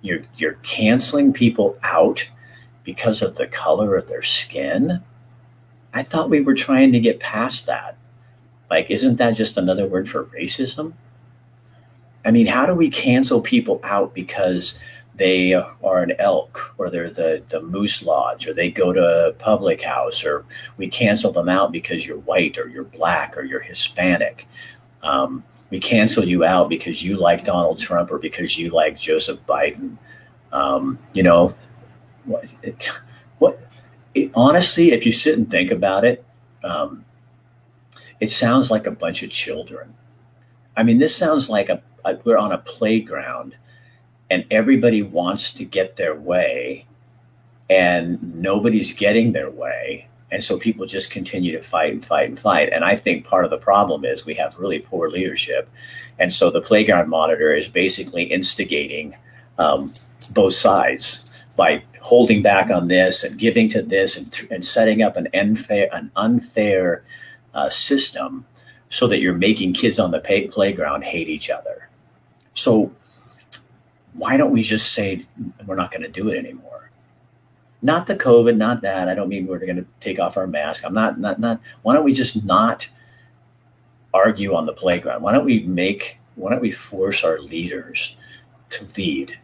You're, 0.00 0.22
you're 0.36 0.54
canceling 0.62 1.32
people 1.32 1.78
out 1.82 2.28
because 2.84 3.22
of 3.22 3.36
the 3.36 3.46
color 3.46 3.96
of 3.96 4.08
their 4.08 4.22
skin. 4.22 5.02
I 5.94 6.02
thought 6.02 6.30
we 6.30 6.40
were 6.40 6.54
trying 6.54 6.92
to 6.92 7.00
get 7.00 7.20
past 7.20 7.66
that. 7.66 7.96
Like, 8.70 8.90
isn't 8.90 9.16
that 9.16 9.32
just 9.32 9.58
another 9.58 9.86
word 9.86 10.08
for 10.08 10.24
racism? 10.26 10.94
I 12.24 12.30
mean, 12.30 12.46
how 12.46 12.66
do 12.66 12.74
we 12.74 12.88
cancel 12.88 13.40
people 13.40 13.80
out 13.82 14.14
because 14.14 14.78
they 15.14 15.52
are 15.52 16.02
an 16.02 16.12
elk 16.18 16.74
or 16.78 16.88
they're 16.88 17.10
the, 17.10 17.42
the 17.48 17.60
moose 17.60 18.02
lodge 18.02 18.46
or 18.46 18.54
they 18.54 18.70
go 18.70 18.92
to 18.92 19.28
a 19.28 19.32
public 19.32 19.82
house 19.82 20.24
or 20.24 20.44
we 20.78 20.88
cancel 20.88 21.32
them 21.32 21.48
out 21.48 21.70
because 21.70 22.06
you're 22.06 22.20
white 22.20 22.56
or 22.56 22.68
you're 22.68 22.84
black 22.84 23.36
or 23.36 23.42
you're 23.42 23.60
Hispanic? 23.60 24.48
Um, 25.02 25.44
we 25.70 25.78
cancel 25.80 26.24
you 26.24 26.44
out 26.44 26.68
because 26.68 27.02
you 27.02 27.16
like 27.16 27.44
Donald 27.44 27.78
Trump 27.78 28.10
or 28.10 28.18
because 28.18 28.58
you 28.58 28.70
like 28.70 28.96
Joseph 28.96 29.44
Biden. 29.46 29.96
Um, 30.52 30.98
you 31.12 31.22
know, 31.22 31.50
what, 32.24 32.54
it, 32.62 32.90
what 33.38 33.58
it, 34.14 34.30
honestly, 34.34 34.92
if 34.92 35.06
you 35.06 35.12
sit 35.12 35.36
and 35.36 35.50
think 35.50 35.70
about 35.70 36.04
it, 36.04 36.24
um, 36.64 37.04
it 38.20 38.30
sounds 38.30 38.70
like 38.70 38.86
a 38.86 38.90
bunch 38.90 39.22
of 39.22 39.30
children. 39.30 39.94
I 40.76 40.82
mean, 40.82 40.98
this 40.98 41.14
sounds 41.14 41.50
like 41.50 41.68
a, 41.68 41.82
a 42.04 42.18
we're 42.24 42.38
on 42.38 42.52
a 42.52 42.58
playground, 42.58 43.56
and 44.30 44.44
everybody 44.50 45.02
wants 45.02 45.52
to 45.54 45.64
get 45.64 45.96
their 45.96 46.14
way, 46.14 46.86
and 47.68 48.36
nobody's 48.36 48.92
getting 48.92 49.32
their 49.32 49.50
way. 49.50 50.08
And 50.30 50.42
so 50.42 50.58
people 50.58 50.86
just 50.86 51.10
continue 51.10 51.52
to 51.52 51.60
fight 51.60 51.92
and 51.92 52.04
fight 52.04 52.28
and 52.28 52.40
fight. 52.40 52.70
And 52.72 52.86
I 52.86 52.96
think 52.96 53.26
part 53.26 53.44
of 53.44 53.50
the 53.50 53.58
problem 53.58 54.06
is 54.06 54.24
we 54.24 54.34
have 54.36 54.58
really 54.58 54.78
poor 54.78 55.10
leadership. 55.10 55.68
And 56.18 56.32
so 56.32 56.50
the 56.50 56.62
playground 56.62 57.10
monitor 57.10 57.54
is 57.54 57.68
basically 57.68 58.22
instigating 58.22 59.14
um, 59.58 59.92
both 60.32 60.54
sides 60.54 61.44
by 61.54 61.82
holding 62.02 62.42
back 62.42 62.68
on 62.68 62.88
this 62.88 63.22
and 63.22 63.38
giving 63.38 63.68
to 63.68 63.80
this 63.80 64.16
and, 64.16 64.48
and 64.50 64.64
setting 64.64 65.02
up 65.02 65.16
an 65.16 65.28
unfair 65.34 65.88
an 65.92 66.10
unfair 66.16 67.04
uh, 67.54 67.68
system 67.68 68.44
so 68.88 69.06
that 69.06 69.20
you're 69.20 69.34
making 69.34 69.72
kids 69.72 69.98
on 69.98 70.10
the 70.10 70.20
pay- 70.20 70.48
playground 70.48 71.02
hate 71.02 71.28
each 71.28 71.48
other. 71.48 71.88
So 72.54 72.92
why 74.14 74.36
don't 74.36 74.50
we 74.50 74.62
just 74.62 74.92
say 74.92 75.20
we're 75.64 75.76
not 75.76 75.90
going 75.90 76.02
to 76.02 76.08
do 76.08 76.28
it 76.28 76.36
anymore? 76.36 76.90
Not 77.80 78.06
the 78.06 78.16
COVID, 78.16 78.56
not 78.56 78.82
that. 78.82 79.08
I 79.08 79.14
don't 79.14 79.28
mean 79.28 79.46
we're 79.46 79.58
going 79.58 79.76
to 79.76 79.86
take 80.00 80.18
off 80.18 80.36
our 80.36 80.46
mask. 80.46 80.84
I'm 80.84 80.94
not 80.94 81.18
not 81.18 81.40
not. 81.40 81.60
Why 81.82 81.94
don't 81.94 82.04
we 82.04 82.12
just 82.12 82.44
not 82.44 82.88
argue 84.12 84.54
on 84.54 84.66
the 84.66 84.72
playground? 84.72 85.22
Why 85.22 85.32
don't 85.32 85.44
we 85.44 85.60
make? 85.60 86.18
Why 86.34 86.50
don't 86.50 86.60
we 86.60 86.70
force 86.70 87.24
our 87.24 87.40
leaders 87.40 88.16
to 88.70 88.86
lead 88.96 89.38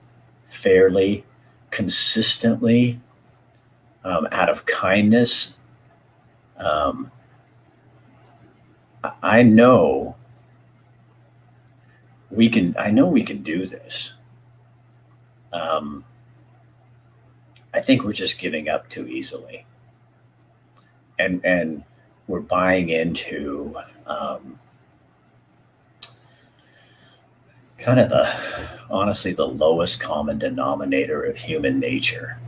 fairly 0.46 1.24
consistently 1.70 3.00
um, 4.04 4.26
out 4.32 4.48
of 4.48 4.66
kindness. 4.66 5.56
Um, 6.56 7.10
I 9.22 9.42
know 9.42 10.16
we 12.30 12.48
can. 12.48 12.74
I 12.78 12.90
know 12.90 13.06
we 13.06 13.22
can 13.22 13.42
do 13.42 13.66
this. 13.66 14.14
Um, 15.52 16.04
I 17.72 17.80
think 17.80 18.04
we're 18.04 18.12
just 18.12 18.38
giving 18.38 18.68
up 18.68 18.88
too 18.88 19.06
easily, 19.06 19.66
and 21.18 21.40
and 21.44 21.84
we're 22.26 22.40
buying 22.40 22.90
into 22.90 23.74
um, 24.06 24.58
kind 27.78 28.00
of 28.00 28.10
the 28.10 28.68
honestly 28.90 29.32
the 29.32 29.46
lowest 29.46 30.00
common 30.00 30.38
denominator 30.38 31.22
of 31.22 31.38
human 31.38 31.78
nature. 31.78 32.38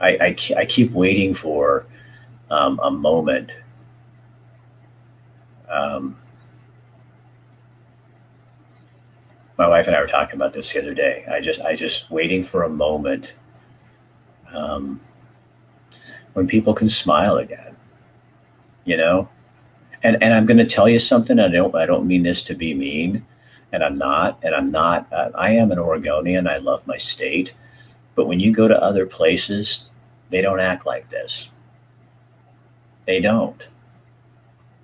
I, 0.00 0.08
I, 0.08 0.36
I 0.58 0.64
keep 0.66 0.92
waiting 0.92 1.34
for 1.34 1.86
um, 2.50 2.78
a 2.82 2.90
moment. 2.90 3.50
Um, 5.68 6.16
my 9.58 9.66
wife 9.66 9.86
and 9.86 9.96
I 9.96 10.00
were 10.00 10.06
talking 10.06 10.36
about 10.36 10.52
this 10.52 10.72
the 10.72 10.80
other 10.80 10.94
day. 10.94 11.24
I 11.30 11.40
just 11.40 11.60
I 11.62 11.74
just 11.74 12.10
waiting 12.10 12.42
for 12.42 12.62
a 12.62 12.68
moment 12.68 13.34
um, 14.52 15.00
when 16.34 16.46
people 16.46 16.74
can 16.74 16.88
smile 16.88 17.38
again. 17.38 17.74
You 18.84 18.98
know, 18.98 19.28
and 20.06 20.22
and 20.22 20.32
I'm 20.32 20.46
going 20.46 20.58
to 20.58 20.64
tell 20.64 20.88
you 20.88 21.00
something. 21.00 21.40
I 21.40 21.48
don't 21.48 21.74
I 21.74 21.84
don't 21.84 22.06
mean 22.06 22.22
this 22.22 22.44
to 22.44 22.54
be 22.54 22.74
mean, 22.74 23.26
and 23.72 23.82
I'm 23.82 23.98
not. 23.98 24.38
And 24.44 24.54
I'm 24.54 24.70
not. 24.70 25.12
Uh, 25.12 25.30
I 25.34 25.50
am 25.50 25.72
an 25.72 25.80
Oregonian. 25.80 26.46
I 26.46 26.58
love 26.58 26.86
my 26.86 26.96
state, 26.96 27.54
but 28.14 28.28
when 28.28 28.38
you 28.38 28.52
go 28.52 28.68
to 28.68 28.80
other 28.80 29.04
places, 29.04 29.90
they 30.30 30.40
don't 30.40 30.60
act 30.60 30.86
like 30.86 31.10
this. 31.10 31.50
They 33.04 33.20
don't. 33.20 33.66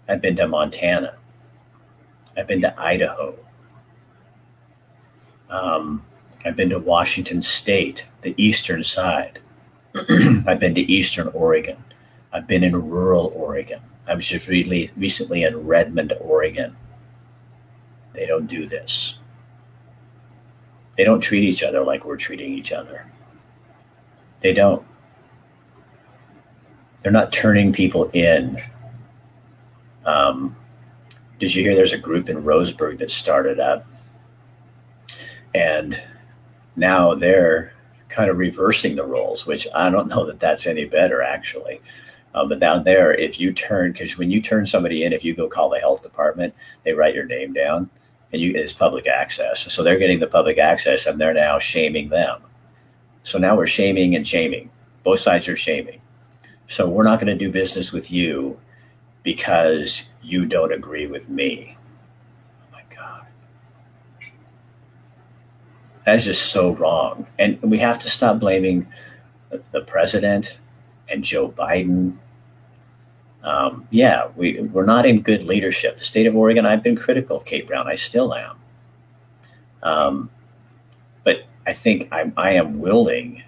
I've 0.09 0.21
been 0.21 0.37
to 0.37 0.49
Montana. 0.49 1.15
I've 2.37 2.49
been 2.49 2.61
to 2.63 2.81
Idaho. 2.81 3.37
Um, 5.51 6.05
I've 6.45 6.57
been 6.57 6.71
to 6.71 6.81
Washington 6.81 7.43
State, 7.43 8.09
the 8.23 8.35
eastern 8.37 8.83
side. 8.83 9.39
I've 10.49 10.59
been 10.59 10.75
to 10.75 10.93
Eastern 10.93 11.29
Oregon. 11.29 11.77
I've 12.33 12.49
been 12.49 12.65
in 12.65 12.75
rural 12.75 13.33
Oregon. 13.37 13.81
I 14.07 14.15
was 14.15 14.29
just 14.29 14.49
really 14.49 14.91
recently 14.97 15.45
in 15.45 15.67
Redmond, 15.67 16.13
Oregon. 16.21 16.77
They 18.13 18.27
don't 18.27 18.47
do 18.47 18.67
this. 18.67 19.19
They 20.97 21.05
don't 21.05 21.21
treat 21.21 21.45
each 21.45 21.63
other 21.63 21.83
like 21.83 22.05
we're 22.05 22.17
treating 22.17 22.53
each 22.53 22.73
other. 22.73 23.11
They 24.41 24.53
don't. 24.53 24.85
They're 27.01 27.13
not 27.13 27.33
turning 27.33 27.73
people 27.73 28.11
in. 28.13 28.61
Um, 30.05 30.57
did 31.39 31.55
you 31.55 31.63
hear 31.63 31.75
there's 31.75 31.93
a 31.93 31.99
group 31.99 32.29
in 32.29 32.45
Roseburg 32.45 32.99
that 32.99 33.11
started 33.11 33.59
up? 33.59 33.87
And 35.55 36.01
now 36.77 37.15
they're 37.15 37.73
kind 38.09 38.31
of 38.31 38.39
reversing 38.39 38.95
the 38.97 39.07
roles, 39.07 39.47
which 39.47 39.67
I 39.75 39.91
don't 39.91 40.09
know 40.15 40.27
that 40.27 40.41
that's 40.41 40.67
any 40.67 40.85
better, 40.85 41.23
actually. 41.23 41.81
Uh, 42.35 42.47
but 42.47 42.61
down 42.61 42.85
there, 42.85 43.13
if 43.13 43.39
you 43.39 43.53
turn, 43.53 43.93
because 43.93 44.17
when 44.17 44.31
you 44.31 44.41
turn 44.41 44.65
somebody 44.65 45.05
in, 45.05 45.13
if 45.13 45.25
you 45.25 45.35
go 45.35 45.49
call 45.49 45.69
the 45.69 45.79
health 45.79 46.03
department, 46.03 46.55
they 46.85 46.95
write 46.95 47.15
your 47.15 47.27
name 47.27 47.53
down, 47.53 47.91
and 48.33 48.41
you 48.41 48.53
it's 48.55 48.73
public 48.73 49.07
access. 49.07 49.71
So 49.73 49.83
they're 49.83 49.99
getting 49.99 50.21
the 50.21 50.27
public 50.27 50.59
access, 50.59 51.07
and 51.07 51.21
they're 51.21 51.35
now 51.35 51.59
shaming 51.59 52.09
them. 52.09 52.41
So 53.23 53.39
now 53.39 53.57
we're 53.57 53.67
shaming 53.67 54.17
and 54.17 54.27
shaming. 54.27 54.71
Both 55.05 55.21
sides 55.21 55.49
are 55.49 55.57
shaming. 55.57 56.01
So 56.69 56.89
we're 56.89 57.05
not 57.05 57.21
going 57.21 57.37
to 57.37 57.45
do 57.45 57.53
business 57.53 57.93
with 57.93 58.11
you 58.11 58.59
because 59.23 60.11
you 60.23 60.47
don't 60.47 60.73
agree 60.73 61.07
with 61.07 61.29
me. 61.29 61.77
Oh 62.63 62.73
my 62.73 62.83
God. 62.95 63.27
That 66.07 66.17
is 66.17 66.25
just 66.25 66.51
so 66.51 66.75
wrong. 66.75 67.27
And 67.39 67.61
we 67.63 67.79
have 67.79 67.99
to 68.01 68.11
stop 68.11 68.39
blaming 68.39 68.87
the 69.51 69.83
president 69.83 70.59
and 71.09 71.23
Joe 71.23 71.51
Biden. 71.51 72.17
Um, 73.43 73.89
yeah, 73.91 74.29
we, 74.37 74.61
we're 74.61 74.85
not 74.85 75.05
in 75.05 75.21
good 75.21 75.43
leadership. 75.43 75.99
The 75.99 76.05
state 76.05 76.27
of 76.27 76.37
Oregon, 76.37 76.65
I've 76.65 76.83
been 76.83 76.97
critical 76.97 77.37
of 77.37 77.45
Kate 77.45 77.67
Brown. 77.67 77.89
I 77.89 77.97
still 77.97 78.35
am. 78.35 78.57
Um, 79.83 80.31
but 81.25 81.45
I 81.67 81.73
think 81.73 82.09
I'm, 82.13 82.33
I 82.37 82.53
am 82.53 82.79
willing 82.79 83.43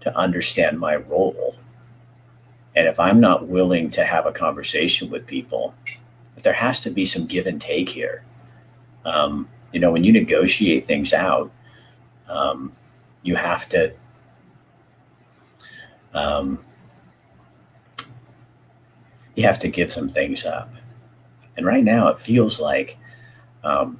to 0.00 0.16
understand 0.16 0.78
my 0.78 0.96
role. 0.96 1.56
And 2.74 2.86
if 2.86 3.00
I'm 3.00 3.20
not 3.20 3.46
willing 3.46 3.90
to 3.90 4.04
have 4.04 4.26
a 4.26 4.32
conversation 4.32 5.08
with 5.10 5.26
people, 5.26 5.74
there 6.42 6.52
has 6.52 6.80
to 6.80 6.90
be 6.90 7.04
some 7.04 7.26
give 7.26 7.46
and 7.46 7.60
take 7.60 7.88
here. 7.88 8.22
Um, 9.04 9.48
you 9.72 9.80
know, 9.80 9.92
when 9.92 10.04
you 10.04 10.12
negotiate 10.12 10.86
things 10.86 11.12
out, 11.12 11.50
um, 12.28 12.72
you 13.22 13.36
have 13.36 13.68
to 13.70 13.92
um, 16.14 16.58
you 19.34 19.44
have 19.44 19.58
to 19.60 19.68
give 19.68 19.92
some 19.92 20.08
things 20.08 20.44
up. 20.44 20.72
And 21.56 21.64
right 21.66 21.84
now, 21.84 22.08
it 22.08 22.18
feels 22.18 22.60
like, 22.60 22.98
um, 23.64 23.98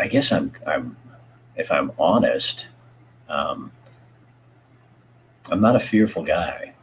I 0.00 0.08
guess 0.08 0.32
I'm, 0.32 0.52
I'm, 0.66 0.96
if 1.56 1.70
I'm 1.70 1.92
honest, 1.98 2.68
um, 3.28 3.72
I'm 5.50 5.60
not 5.60 5.76
a 5.76 5.80
fearful 5.80 6.22
guy, 6.22 6.74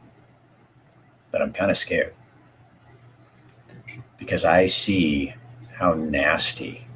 but 1.32 1.42
I'm 1.42 1.54
kind 1.54 1.72
of 1.72 1.78
scared 1.78 2.14
because 4.18 4.46
I 4.46 4.66
see 4.66 5.34
how 5.74 5.94
nasty 5.94 6.88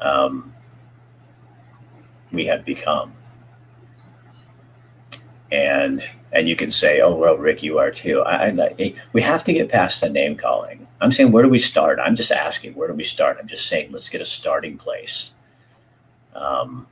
um, 0.00 0.54
we 2.32 2.46
have 2.46 2.64
become. 2.64 3.12
And 5.52 6.02
and 6.32 6.48
you 6.48 6.54
can 6.54 6.70
say, 6.70 7.00
"Oh, 7.00 7.14
well, 7.14 7.36
Rick, 7.36 7.62
you 7.62 7.78
are 7.78 7.90
too." 7.90 8.22
I, 8.22 8.50
I, 8.50 8.94
we 9.12 9.20
have 9.22 9.42
to 9.44 9.52
get 9.52 9.68
past 9.68 10.00
the 10.00 10.08
name 10.08 10.36
calling. 10.36 10.86
I'm 11.00 11.12
saying, 11.12 11.32
where 11.32 11.42
do 11.42 11.48
we 11.48 11.58
start? 11.58 11.98
I'm 11.98 12.14
just 12.14 12.30
asking, 12.30 12.74
where 12.74 12.88
do 12.88 12.94
we 12.94 13.04
start? 13.04 13.38
I'm 13.40 13.48
just 13.48 13.66
saying, 13.68 13.90
let's 13.90 14.10
get 14.10 14.20
a 14.20 14.26
starting 14.26 14.76
place. 14.76 15.30
Um, 16.34 16.86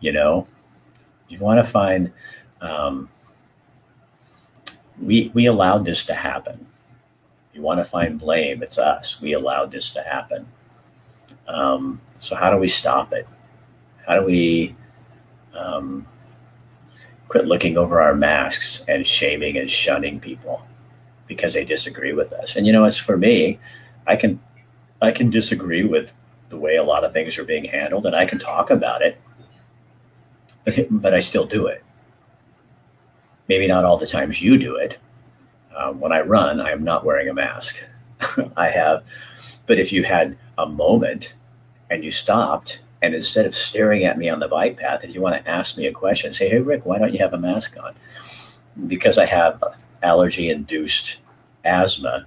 you 0.00 0.12
know, 0.12 0.46
you 1.28 1.38
want 1.38 1.58
to 1.58 1.64
find. 1.64 2.12
Um, 2.60 3.08
we 5.00 5.30
we 5.34 5.46
allowed 5.46 5.84
this 5.84 6.04
to 6.06 6.14
happen. 6.14 6.66
You 7.54 7.62
want 7.62 7.80
to 7.80 7.84
find 7.84 8.18
blame? 8.18 8.62
It's 8.62 8.78
us. 8.78 9.20
We 9.20 9.32
allowed 9.32 9.70
this 9.70 9.90
to 9.94 10.02
happen. 10.02 10.46
Um, 11.48 12.00
so 12.18 12.36
how 12.36 12.50
do 12.50 12.56
we 12.56 12.68
stop 12.68 13.12
it? 13.12 13.26
How 14.06 14.18
do 14.20 14.24
we 14.24 14.76
um, 15.54 16.06
quit 17.32 17.46
looking 17.46 17.78
over 17.78 18.02
our 18.02 18.14
masks 18.14 18.84
and 18.88 19.06
shaming 19.06 19.56
and 19.56 19.70
shunning 19.70 20.20
people 20.20 20.66
because 21.26 21.54
they 21.54 21.64
disagree 21.64 22.12
with 22.12 22.30
us? 22.34 22.56
And 22.56 22.66
you 22.66 22.72
know, 22.74 22.84
it's 22.84 22.98
for 22.98 23.16
me. 23.16 23.58
I 24.06 24.16
can 24.16 24.38
I 25.00 25.12
can 25.12 25.30
disagree 25.30 25.82
with 25.82 26.12
the 26.50 26.58
way 26.58 26.76
a 26.76 26.84
lot 26.84 27.04
of 27.04 27.12
things 27.14 27.38
are 27.38 27.44
being 27.44 27.64
handled, 27.64 28.04
and 28.04 28.14
I 28.14 28.26
can 28.26 28.38
talk 28.38 28.70
about 28.70 29.00
it, 29.00 29.18
but, 30.66 30.74
but 30.90 31.14
I 31.14 31.20
still 31.20 31.46
do 31.46 31.66
it. 31.68 31.82
Maybe 33.48 33.66
not 33.66 33.86
all 33.86 33.96
the 33.96 34.06
times 34.06 34.42
you 34.42 34.58
do 34.58 34.76
it. 34.76 34.98
Uh, 35.74 35.92
when 35.92 36.12
I 36.12 36.20
run, 36.20 36.60
I 36.60 36.70
am 36.70 36.84
not 36.84 37.02
wearing 37.02 37.30
a 37.30 37.34
mask. 37.34 37.82
I 38.58 38.68
have, 38.68 39.04
but 39.66 39.78
if 39.78 39.90
you 39.90 40.04
had 40.04 40.36
a 40.58 40.66
moment 40.66 41.32
and 41.88 42.04
you 42.04 42.10
stopped 42.10 42.82
and 43.02 43.14
instead 43.14 43.46
of 43.46 43.54
staring 43.54 44.04
at 44.04 44.16
me 44.16 44.28
on 44.28 44.38
the 44.38 44.48
bike 44.48 44.78
path, 44.78 45.02
if 45.02 45.12
you 45.12 45.20
want 45.20 45.34
to 45.34 45.50
ask 45.50 45.76
me 45.76 45.86
a 45.86 45.92
question, 45.92 46.32
say, 46.32 46.48
hey, 46.48 46.60
Rick, 46.60 46.86
why 46.86 46.98
don't 46.98 47.12
you 47.12 47.18
have 47.18 47.34
a 47.34 47.38
mask 47.38 47.76
on? 47.82 47.94
Because 48.86 49.18
I 49.18 49.26
have 49.26 49.60
allergy 50.04 50.48
induced 50.48 51.18
asthma, 51.64 52.26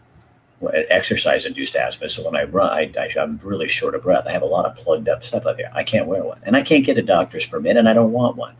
eh, 0.74 0.84
exercise 0.90 1.46
induced 1.46 1.78
asthma. 1.78 2.10
So 2.10 2.26
when 2.26 2.36
I 2.36 2.44
run, 2.44 2.70
I, 2.70 2.92
I, 3.00 3.10
I'm 3.20 3.38
really 3.42 3.70
short 3.70 3.96
of 3.96 4.04
breath. 4.04 4.28
I 4.28 4.34
have 4.34 4.42
a 4.42 4.48
lot 4.48 4.66
of 4.66 4.76
plugged 4.76 5.08
up 5.08 5.24
stuff 5.24 5.46
up 5.46 5.56
here. 5.56 5.72
I 5.74 5.84
can't 5.84 6.08
wear 6.08 6.24
one. 6.24 6.40
And 6.44 6.58
I 6.58 6.62
can't 6.62 6.86
get 6.86 6.98
a 6.98 7.02
doctor's 7.02 7.46
permit, 7.46 7.78
and 7.78 7.88
I 7.88 7.94
don't 7.94 8.12
want 8.12 8.36
one. 8.36 8.56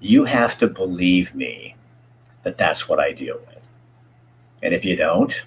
You 0.00 0.24
have 0.24 0.58
to 0.58 0.68
believe 0.68 1.34
me 1.34 1.76
that 2.44 2.56
that's 2.56 2.88
what 2.88 2.98
I 2.98 3.12
deal 3.12 3.38
with. 3.46 3.68
And 4.62 4.72
if 4.72 4.86
you 4.86 4.96
don't, 4.96 5.44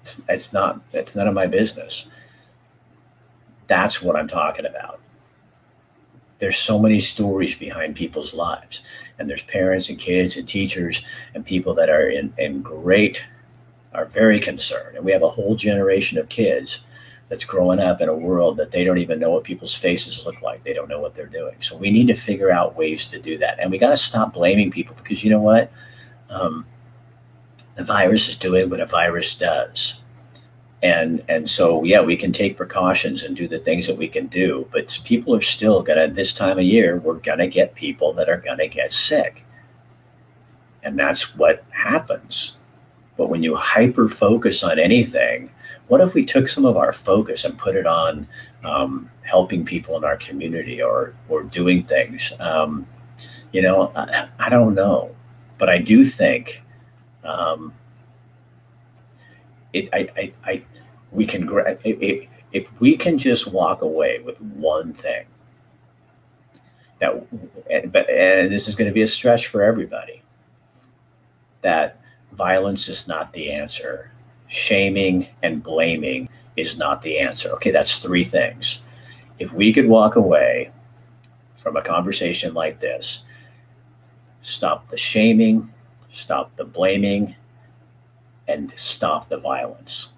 it's, 0.00 0.22
it's 0.28 0.52
not, 0.52 0.80
it's 0.92 1.16
none 1.16 1.26
of 1.26 1.34
my 1.34 1.48
business. 1.48 2.08
That's 3.70 4.02
what 4.02 4.16
I'm 4.16 4.26
talking 4.26 4.66
about. 4.66 4.98
There's 6.40 6.58
so 6.58 6.76
many 6.76 6.98
stories 6.98 7.56
behind 7.56 7.94
people's 7.94 8.34
lives, 8.34 8.82
and 9.16 9.30
there's 9.30 9.44
parents 9.44 9.88
and 9.88 9.96
kids 9.96 10.36
and 10.36 10.48
teachers 10.48 11.06
and 11.36 11.46
people 11.46 11.72
that 11.74 11.88
are 11.88 12.10
in, 12.10 12.34
in 12.36 12.62
great, 12.62 13.24
are 13.94 14.06
very 14.06 14.40
concerned. 14.40 14.96
And 14.96 15.04
we 15.04 15.12
have 15.12 15.22
a 15.22 15.28
whole 15.28 15.54
generation 15.54 16.18
of 16.18 16.28
kids 16.28 16.80
that's 17.28 17.44
growing 17.44 17.78
up 17.78 18.00
in 18.00 18.08
a 18.08 18.14
world 18.14 18.56
that 18.56 18.72
they 18.72 18.82
don't 18.82 18.98
even 18.98 19.20
know 19.20 19.30
what 19.30 19.44
people's 19.44 19.76
faces 19.76 20.26
look 20.26 20.42
like. 20.42 20.64
They 20.64 20.74
don't 20.74 20.88
know 20.88 20.98
what 20.98 21.14
they're 21.14 21.26
doing. 21.26 21.54
So 21.60 21.76
we 21.76 21.92
need 21.92 22.08
to 22.08 22.16
figure 22.16 22.50
out 22.50 22.74
ways 22.74 23.06
to 23.06 23.20
do 23.20 23.38
that. 23.38 23.60
And 23.60 23.70
we 23.70 23.78
got 23.78 23.90
to 23.90 23.96
stop 23.96 24.32
blaming 24.32 24.72
people 24.72 24.96
because 24.96 25.22
you 25.22 25.30
know 25.30 25.40
what? 25.40 25.70
Um, 26.28 26.66
the 27.76 27.84
virus 27.84 28.28
is 28.28 28.36
doing 28.36 28.68
what 28.68 28.80
a 28.80 28.86
virus 28.86 29.36
does 29.36 30.00
and 30.82 31.22
and 31.28 31.48
so 31.48 31.84
yeah 31.84 32.00
we 32.00 32.16
can 32.16 32.32
take 32.32 32.56
precautions 32.56 33.22
and 33.22 33.36
do 33.36 33.46
the 33.46 33.58
things 33.58 33.86
that 33.86 33.96
we 33.96 34.08
can 34.08 34.26
do 34.28 34.66
but 34.72 34.98
people 35.04 35.34
are 35.34 35.42
still 35.42 35.82
gonna 35.82 36.08
this 36.08 36.32
time 36.32 36.58
of 36.58 36.64
year 36.64 36.96
we're 36.98 37.14
gonna 37.14 37.46
get 37.46 37.74
people 37.74 38.12
that 38.14 38.28
are 38.28 38.38
gonna 38.38 38.68
get 38.68 38.90
sick. 38.92 39.44
And 40.82 40.98
that's 40.98 41.36
what 41.36 41.62
happens. 41.68 42.56
But 43.18 43.28
when 43.28 43.42
you 43.42 43.54
hyper 43.54 44.08
focus 44.08 44.64
on 44.64 44.78
anything 44.78 45.50
what 45.88 46.00
if 46.00 46.14
we 46.14 46.24
took 46.24 46.46
some 46.46 46.64
of 46.64 46.76
our 46.76 46.92
focus 46.92 47.44
and 47.44 47.58
put 47.58 47.74
it 47.74 47.84
on 47.84 48.28
um, 48.62 49.10
helping 49.22 49.64
people 49.64 49.96
in 49.96 50.04
our 50.04 50.16
community 50.16 50.80
or 50.80 51.14
or 51.28 51.42
doing 51.42 51.82
things? 51.82 52.32
Um, 52.38 52.86
you 53.52 53.60
know 53.60 53.92
I, 53.96 54.28
I, 54.38 54.48
don't 54.48 54.74
know. 54.74 55.14
But 55.58 55.68
i 55.68 55.78
do 55.78 56.04
think 56.04 56.62
um, 57.24 57.74
it, 59.72 59.88
I, 59.92 60.08
I, 60.16 60.32
I, 60.44 60.64
we 61.10 61.26
can, 61.26 61.48
if, 61.84 62.28
if 62.52 62.80
we 62.80 62.96
can 62.96 63.18
just 63.18 63.46
walk 63.46 63.82
away 63.82 64.20
with 64.20 64.40
one 64.40 64.92
thing, 64.92 65.26
that, 67.00 67.92
but 67.92 68.08
and 68.10 68.52
this 68.52 68.68
is 68.68 68.76
going 68.76 68.88
to 68.88 68.94
be 68.94 69.02
a 69.02 69.06
stretch 69.06 69.46
for 69.46 69.62
everybody. 69.62 70.22
That 71.62 72.00
violence 72.32 72.88
is 72.88 73.08
not 73.08 73.32
the 73.32 73.50
answer. 73.50 74.12
Shaming 74.48 75.28
and 75.42 75.62
blaming 75.62 76.28
is 76.56 76.76
not 76.76 77.02
the 77.02 77.18
answer. 77.18 77.50
Okay, 77.52 77.70
that's 77.70 77.98
three 77.98 78.24
things. 78.24 78.80
If 79.38 79.52
we 79.52 79.72
could 79.72 79.88
walk 79.88 80.16
away 80.16 80.70
from 81.56 81.76
a 81.76 81.82
conversation 81.82 82.52
like 82.54 82.80
this, 82.80 83.24
stop 84.42 84.88
the 84.88 84.96
shaming, 84.96 85.72
stop 86.10 86.54
the 86.56 86.64
blaming, 86.64 87.34
and 88.50 88.72
stop 88.74 89.28
the 89.28 89.38
violence. 89.38 90.12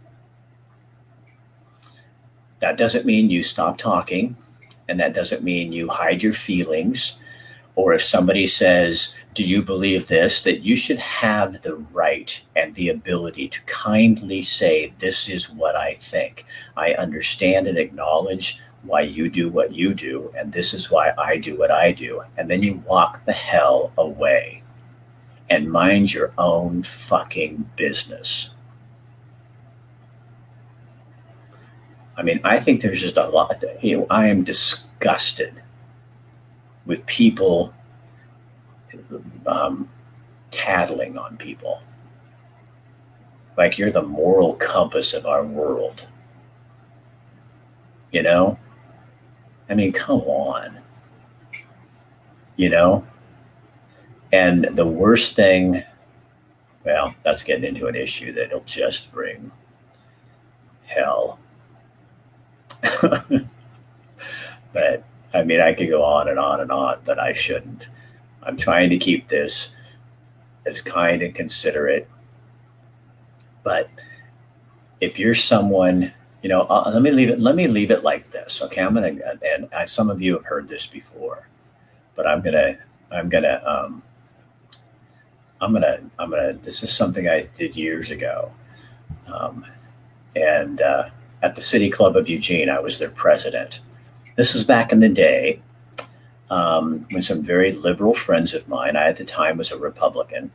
That 2.61 2.79
doesn't 2.79 3.05
mean 3.05 3.31
you 3.31 3.43
stop 3.43 3.77
talking, 3.77 4.37
and 4.89 4.99
that 5.01 5.15
doesn't 5.15 5.43
mean 5.43 5.73
you 5.73 5.89
hide 5.89 6.23
your 6.23 6.33
feelings. 6.33 7.19
Or 7.75 7.93
if 7.93 8.03
somebody 8.03 8.47
says, 8.47 9.15
Do 9.35 9.45
you 9.45 9.63
believe 9.63 10.09
this? 10.09 10.43
that 10.43 10.61
you 10.61 10.77
should 10.77 10.99
have 10.99 11.63
the 11.63 11.77
right 11.93 12.41
and 12.55 12.75
the 12.75 12.91
ability 12.91 13.49
to 13.49 13.63
kindly 13.63 14.43
say, 14.43 14.93
This 14.99 15.29
is 15.29 15.51
what 15.51 15.75
I 15.75 15.95
think. 15.95 16.45
I 16.77 16.95
understand 16.95 17.67
and 17.67 17.79
acknowledge 17.79 18.61
why 18.83 19.03
you 19.03 19.31
do 19.31 19.49
what 19.49 19.73
you 19.73 19.95
do, 19.95 20.33
and 20.37 20.53
this 20.53 20.75
is 20.75 20.91
why 20.91 21.13
I 21.17 21.37
do 21.37 21.59
what 21.59 21.71
I 21.71 21.93
do. 21.93 22.23
And 22.37 22.51
then 22.51 22.63
you 22.63 22.83
walk 22.87 23.25
the 23.25 23.33
hell 23.33 23.93
away 23.97 24.62
and 25.53 25.71
mind 25.71 26.15
your 26.15 26.33
own 26.39 26.83
fucking 26.83 27.71
business. 27.77 28.55
I 32.17 32.23
mean, 32.23 32.41
I 32.43 32.59
think 32.59 32.81
there's 32.81 33.03
just 33.03 33.19
a 33.19 33.29
lot. 33.29 33.61
That, 33.61 33.85
you 33.85 33.99
know, 33.99 34.07
I 34.09 34.29
am 34.29 34.45
disgusted 34.45 35.63
with 36.87 37.05
people 37.05 37.75
um, 39.47 39.91
tattling 40.51 41.19
on 41.19 41.37
people. 41.37 41.83
Like 43.59 43.77
you're 43.77 43.91
the 43.91 44.03
moral 44.03 44.55
compass 44.55 45.13
of 45.13 45.27
our 45.27 45.45
world. 45.45 46.07
You 48.11 48.23
know? 48.23 48.59
I 49.69 49.75
mean, 49.75 49.93
come 49.93 50.21
on. 50.23 50.79
You 52.57 52.71
know? 52.71 53.07
And 54.33 54.69
the 54.73 54.87
worst 54.87 55.37
thing, 55.37 55.83
well, 56.85 57.15
that's 57.23 57.45
getting 57.45 57.65
into 57.65 57.87
an 57.87 57.95
issue 57.95 58.33
that'll 58.33 58.65
just 58.65 59.13
bring 59.13 59.53
hell. 60.85 61.39
but 64.73 65.05
I 65.35 65.43
mean, 65.45 65.61
I 65.61 65.75
could 65.75 65.89
go 65.89 66.03
on 66.03 66.29
and 66.29 66.39
on 66.39 66.61
and 66.61 66.73
on, 66.73 66.99
but 67.05 67.19
I 67.19 67.33
shouldn't. 67.33 67.89
I'm 68.43 68.57
trying 68.57 68.91
to 68.91 68.99
keep 68.99 69.29
this 69.29 69.75
as 70.67 70.81
kind 70.81 71.23
and 71.23 71.35
considerate. 71.35 72.09
But 73.63 73.91
if 75.01 75.19
you're 75.19 75.35
someone, 75.35 76.13
you 76.43 76.49
know, 76.49 76.63
uh, 76.63 76.91
let 76.93 77.03
me 77.03 77.11
leave 77.11 77.29
it. 77.29 77.41
Let 77.41 77.55
me 77.55 77.69
leave 77.69 77.91
it 77.91 78.03
like 78.03 78.31
this. 78.31 78.63
Okay, 78.63 78.81
I'm 78.83 78.95
gonna, 78.95 79.15
and 79.45 79.69
I, 79.73 79.85
some 79.85 80.11
of 80.11 80.21
you 80.21 80.35
have 80.35 80.45
heard 80.45 80.69
this 80.69 80.87
before, 80.87 81.49
but 82.15 82.27
I'm 82.27 82.43
gonna, 82.43 82.79
I'm 83.11 83.29
gonna, 83.29 83.63
um, 83.65 84.03
I'm 85.63 85.73
gonna, 85.73 86.01
I'm 86.19 86.31
gonna. 86.31 86.55
This 86.55 86.83
is 86.83 86.93
something 86.93 87.29
I 87.29 87.47
did 87.55 87.77
years 87.77 88.11
ago, 88.11 88.51
um, 89.33 89.65
and 90.35 90.81
uh, 90.81 91.09
at 91.43 91.55
the 91.55 91.61
City 91.61 91.89
Club 91.89 92.17
of 92.17 92.29
Eugene, 92.29 92.69
I 92.69 92.81
was 92.81 92.99
their 92.99 93.11
president. 93.11 93.81
This 94.35 94.55
was 94.55 94.65
back 94.65 94.93
in 94.93 94.99
the 94.99 95.09
day 95.09 95.63
um, 96.51 97.07
when 97.11 97.23
some 97.23 97.41
very 97.41 97.73
liberal 97.73 98.13
friends 98.13 98.53
of 98.53 98.69
mine, 98.69 98.97
I 98.97 99.05
at 99.05 99.17
the 99.17 99.25
time 99.25 99.57
was 99.57 99.73
a 99.73 99.79
Republican, 99.79 100.51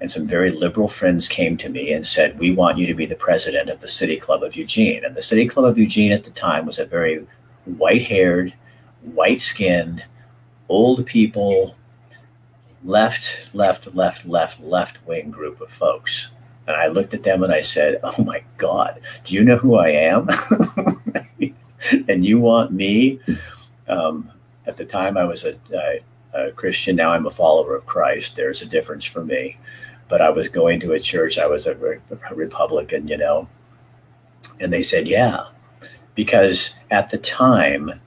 and 0.00 0.10
some 0.10 0.26
very 0.26 0.50
liberal 0.50 0.88
friends 0.88 1.28
came 1.28 1.56
to 1.58 1.68
me 1.68 1.92
and 1.92 2.06
said, 2.06 2.38
We 2.38 2.52
want 2.52 2.78
you 2.78 2.86
to 2.86 2.94
be 2.94 3.06
the 3.06 3.14
president 3.14 3.70
of 3.70 3.80
the 3.80 3.88
City 3.88 4.16
Club 4.16 4.42
of 4.42 4.56
Eugene. 4.56 5.04
And 5.04 5.14
the 5.14 5.22
City 5.22 5.46
Club 5.46 5.66
of 5.66 5.78
Eugene 5.78 6.12
at 6.12 6.24
the 6.24 6.30
time 6.30 6.66
was 6.66 6.78
a 6.78 6.84
very 6.86 7.26
white 7.64 8.02
haired, 8.02 8.54
white 9.02 9.40
skinned, 9.40 10.04
old 10.68 11.04
people, 11.06 11.76
left, 12.86 13.54
left, 13.54 13.94
left, 13.94 14.26
left, 14.26 14.60
left 14.60 15.06
wing 15.06 15.30
group 15.30 15.60
of 15.60 15.70
folks. 15.70 16.28
And 16.66 16.76
I 16.76 16.88
looked 16.88 17.14
at 17.14 17.22
them 17.22 17.42
and 17.42 17.52
I 17.52 17.60
said, 17.60 18.00
Oh 18.02 18.24
my 18.24 18.42
God, 18.56 19.00
do 19.24 19.34
you 19.34 19.44
know 19.44 19.56
who 19.56 19.76
I 19.76 19.88
am? 19.88 20.28
and 22.08 22.24
you 22.24 22.40
want 22.40 22.72
me? 22.72 23.20
Um, 23.88 24.30
at 24.66 24.76
the 24.76 24.84
time, 24.84 25.16
I 25.16 25.24
was 25.24 25.44
a, 25.44 25.56
a, 25.72 26.00
a 26.34 26.52
Christian. 26.52 26.96
Now 26.96 27.12
I'm 27.12 27.26
a 27.26 27.30
follower 27.30 27.76
of 27.76 27.86
Christ. 27.86 28.34
There's 28.34 28.62
a 28.62 28.66
difference 28.66 29.04
for 29.04 29.24
me 29.24 29.58
but 30.08 30.20
I 30.20 30.30
was 30.30 30.48
going 30.48 30.80
to 30.80 30.92
a 30.92 31.00
church. 31.00 31.38
I 31.38 31.46
was 31.46 31.66
a, 31.66 31.72
a 32.30 32.34
Republican, 32.34 33.08
you 33.08 33.16
know. 33.16 33.48
And 34.60 34.72
they 34.72 34.82
said, 34.82 35.08
yeah, 35.08 35.46
because 36.14 36.76
at 36.90 37.10
the 37.10 37.18
time, 37.18 38.00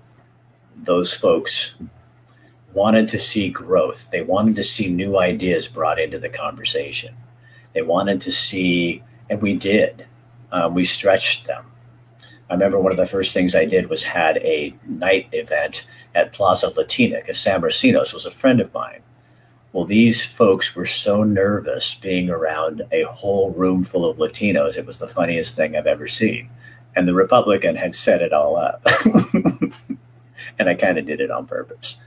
those 0.76 1.14
folks 1.14 1.76
wanted 2.80 3.10
to 3.10 3.20
see 3.20 3.50
growth. 3.50 4.10
They 4.10 4.22
wanted 4.22 4.56
to 4.56 4.64
see 4.64 4.88
new 4.88 5.20
ideas 5.20 5.68
brought 5.68 6.00
into 6.00 6.18
the 6.18 6.30
conversation. 6.30 7.14
They 7.74 7.82
wanted 7.82 8.22
to 8.22 8.32
see, 8.32 9.04
and 9.30 9.42
we 9.42 9.58
did. 9.58 10.06
Um, 10.54 10.74
we 10.74 10.86
stretched 10.86 11.46
them. 11.46 11.66
I 12.50 12.54
remember 12.54 12.80
one 12.80 12.94
of 12.94 12.98
the 12.98 13.06
first 13.06 13.34
things 13.34 13.54
I 13.54 13.66
did 13.66 13.90
was 13.90 14.04
had 14.04 14.38
a 14.38 14.74
night 14.88 15.28
event 15.34 15.86
at 16.16 16.32
Plaza 16.32 16.70
Latina 16.70 17.18
because 17.18 17.38
Sam 17.38 17.62
Rosinos 17.62 18.14
was 18.14 18.26
a 18.26 18.32
friend 18.32 18.62
of 18.62 18.74
mine. 18.74 19.02
Well, 19.74 19.84
these 19.84 20.26
folks 20.26 20.74
were 20.74 20.86
so 20.86 21.24
nervous 21.24 21.96
being 21.96 22.30
around 22.30 22.84
a 22.94 23.04
whole 23.04 23.52
room 23.52 23.84
full 23.84 24.10
of 24.10 24.18
Latinos. 24.18 24.78
It 24.78 24.86
was 24.86 25.00
the 25.00 25.08
funniest 25.10 25.54
thing 25.54 25.76
I've 25.76 25.86
ever 25.86 26.08
seen. 26.08 26.50
And 26.96 27.10
the 27.10 27.14
Republican 27.14 27.76
had 27.76 27.94
set 27.94 28.22
it 28.22 28.32
all 28.32 28.56
up. 28.56 28.82
and 30.58 30.70
I 30.70 30.76
kind 30.76 30.98
of 30.98 31.06
did 31.06 31.20
it 31.20 31.30
on 31.30 31.46
purpose. 31.46 32.02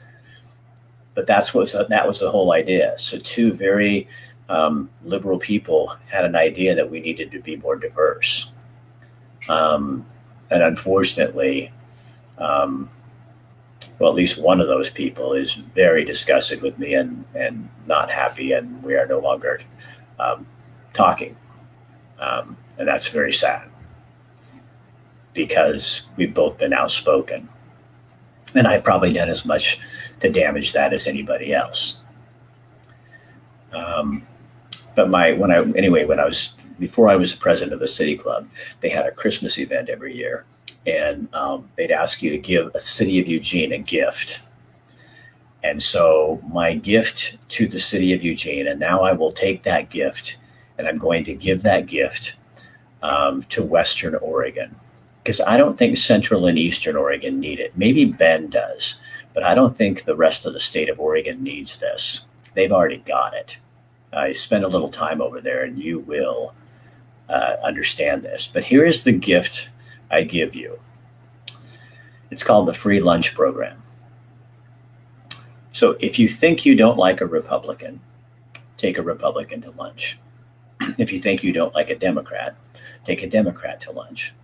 But 1.15 1.27
that's 1.27 1.53
what 1.53 1.73
that 1.89 2.07
was 2.07 2.21
the 2.21 2.31
whole 2.31 2.53
idea. 2.53 2.95
So 2.99 3.19
two 3.19 3.53
very 3.53 4.09
um, 4.49 4.89
liberal 5.05 5.39
people 5.39 5.95
had 6.09 6.25
an 6.25 6.37
idea 6.37 6.75
that 6.75 6.91
we 6.91 7.01
needed 7.01 7.31
to 7.33 7.41
be 7.41 7.57
more 7.57 7.77
diverse. 7.77 8.53
Um, 9.49 10.07
and 10.51 10.63
unfortunately, 10.63 11.73
um, 12.39 12.91
well, 13.99 14.11
at 14.11 14.17
least 14.17 14.41
one 14.41 14.61
of 14.61 14.69
those 14.69 14.91
people 14.91 15.33
is 15.33 15.55
very 15.55 16.05
disgusted 16.05 16.63
with 16.63 16.79
me 16.79 16.95
and, 16.95 17.25
and 17.35 17.69
not 17.87 18.11
happy, 18.11 18.53
and 18.53 18.83
we 18.83 18.95
are 18.95 19.07
no 19.07 19.19
longer 19.19 19.61
um, 20.19 20.47
talking. 20.93 21.37
Um, 22.19 22.57
and 22.79 22.87
that's 22.89 23.09
very 23.09 23.33
sad 23.33 23.69
because 25.35 26.09
we've 26.17 26.35
both 26.35 26.59
been 26.59 26.73
outspoken. 26.73 27.49
And 28.55 28.67
I've 28.67 28.85
probably 28.85 29.13
done 29.13 29.29
as 29.29 29.45
much 29.45 29.81
to 30.21 30.31
damage 30.31 30.73
that 30.73 30.93
as 30.93 31.07
anybody 31.07 31.55
else. 31.55 32.01
Um, 33.73 34.27
but 34.95 35.09
my 35.09 35.33
when 35.33 35.51
I 35.51 35.63
anyway 35.77 36.05
when 36.05 36.21
I 36.21 36.27
was 36.27 36.55
before 36.79 37.09
I 37.09 37.17
was 37.17 37.33
the 37.33 37.41
president 37.41 37.73
of 37.73 37.81
the 37.81 37.87
city 37.87 38.17
club, 38.17 38.49
they 38.81 38.91
had 38.91 39.07
a 39.07 39.11
Christmas 39.11 39.59
event 39.59 39.89
every 39.89 40.15
year, 40.15 40.45
and 40.87 41.33
um, 41.35 41.69
they'd 41.77 41.91
ask 41.91 42.23
you 42.23 42.31
to 42.31 42.39
give 42.39 42.71
a 42.75 42.81
city 42.81 43.21
of 43.21 43.27
Eugene 43.27 43.73
a 43.73 43.79
gift. 43.79 44.41
And 45.65 45.81
so 45.81 46.43
my 46.53 46.75
gift 46.75 47.39
to 47.51 47.69
the 47.69 47.79
city 47.79 48.13
of 48.13 48.23
Eugene, 48.23 48.67
and 48.67 48.81
now 48.81 49.03
I 49.03 49.13
will 49.13 49.33
take 49.33 49.63
that 49.63 49.91
gift 49.91 50.37
and 50.79 50.89
I'm 50.89 50.99
going 50.99 51.25
to 51.25 51.35
give 51.35 51.63
that 51.63 51.87
gift 51.87 52.35
um, 53.03 53.45
to 53.45 53.63
Western 53.63 54.15
Oregon 54.17 54.75
because 55.23 55.41
I 55.41 55.57
don't 55.57 55.79
think 55.79 55.97
Central 55.97 56.47
and 56.47 56.59
Eastern 56.59 56.97
Oregon 56.97 57.39
need 57.39 57.61
it. 57.61 57.77
Maybe 57.77 58.05
Bend 58.05 58.51
does, 58.51 59.01
but 59.35 59.45
I 59.45 59.55
don't 59.55 59.77
think 59.77 60.03
the 60.03 60.17
rest 60.17 60.47
of 60.47 60.53
the 60.53 60.59
state 60.59 60.89
of 60.89 60.99
Oregon 60.99 61.43
needs 61.43 61.77
this. 61.77 62.27
They've 62.55 62.73
already 62.73 62.99
got 62.99 63.35
it. 63.35 63.59
I 64.13 64.33
spend 64.33 64.65
a 64.65 64.69
little 64.69 64.89
time 64.89 65.23
over 65.23 65.41
there 65.41 65.63
and 65.63 65.79
you 65.79 66.01
will 66.01 66.55
uh, 67.29 67.57
understand 67.63 68.23
this. 68.23 68.51
But 68.53 68.65
here 68.65 68.85
is 68.85 69.05
the 69.05 69.13
gift 69.13 69.71
I 70.11 70.25
give 70.25 70.55
you. 70.55 70.79
It's 72.31 72.45
called 72.45 72.67
the 72.67 72.75
free 72.75 73.01
lunch 73.01 73.35
program. 73.35 73.83
So 75.73 75.97
if 76.01 76.19
you 76.19 76.29
think 76.29 76.67
you 76.67 76.75
don't 76.75 76.99
like 76.99 77.21
a 77.21 77.27
Republican, 77.27 78.01
take 78.77 78.99
a 78.99 79.03
Republican 79.03 79.63
to 79.63 79.71
lunch. 79.73 80.19
If 80.99 81.13
you 81.13 81.21
think 81.21 81.45
you 81.45 81.53
don't 81.53 81.75
like 81.75 81.91
a 81.91 81.97
Democrat, 81.97 82.57
take 83.05 83.23
a 83.23 83.29
Democrat 83.29 83.81
to 83.83 83.93
lunch. 83.93 84.35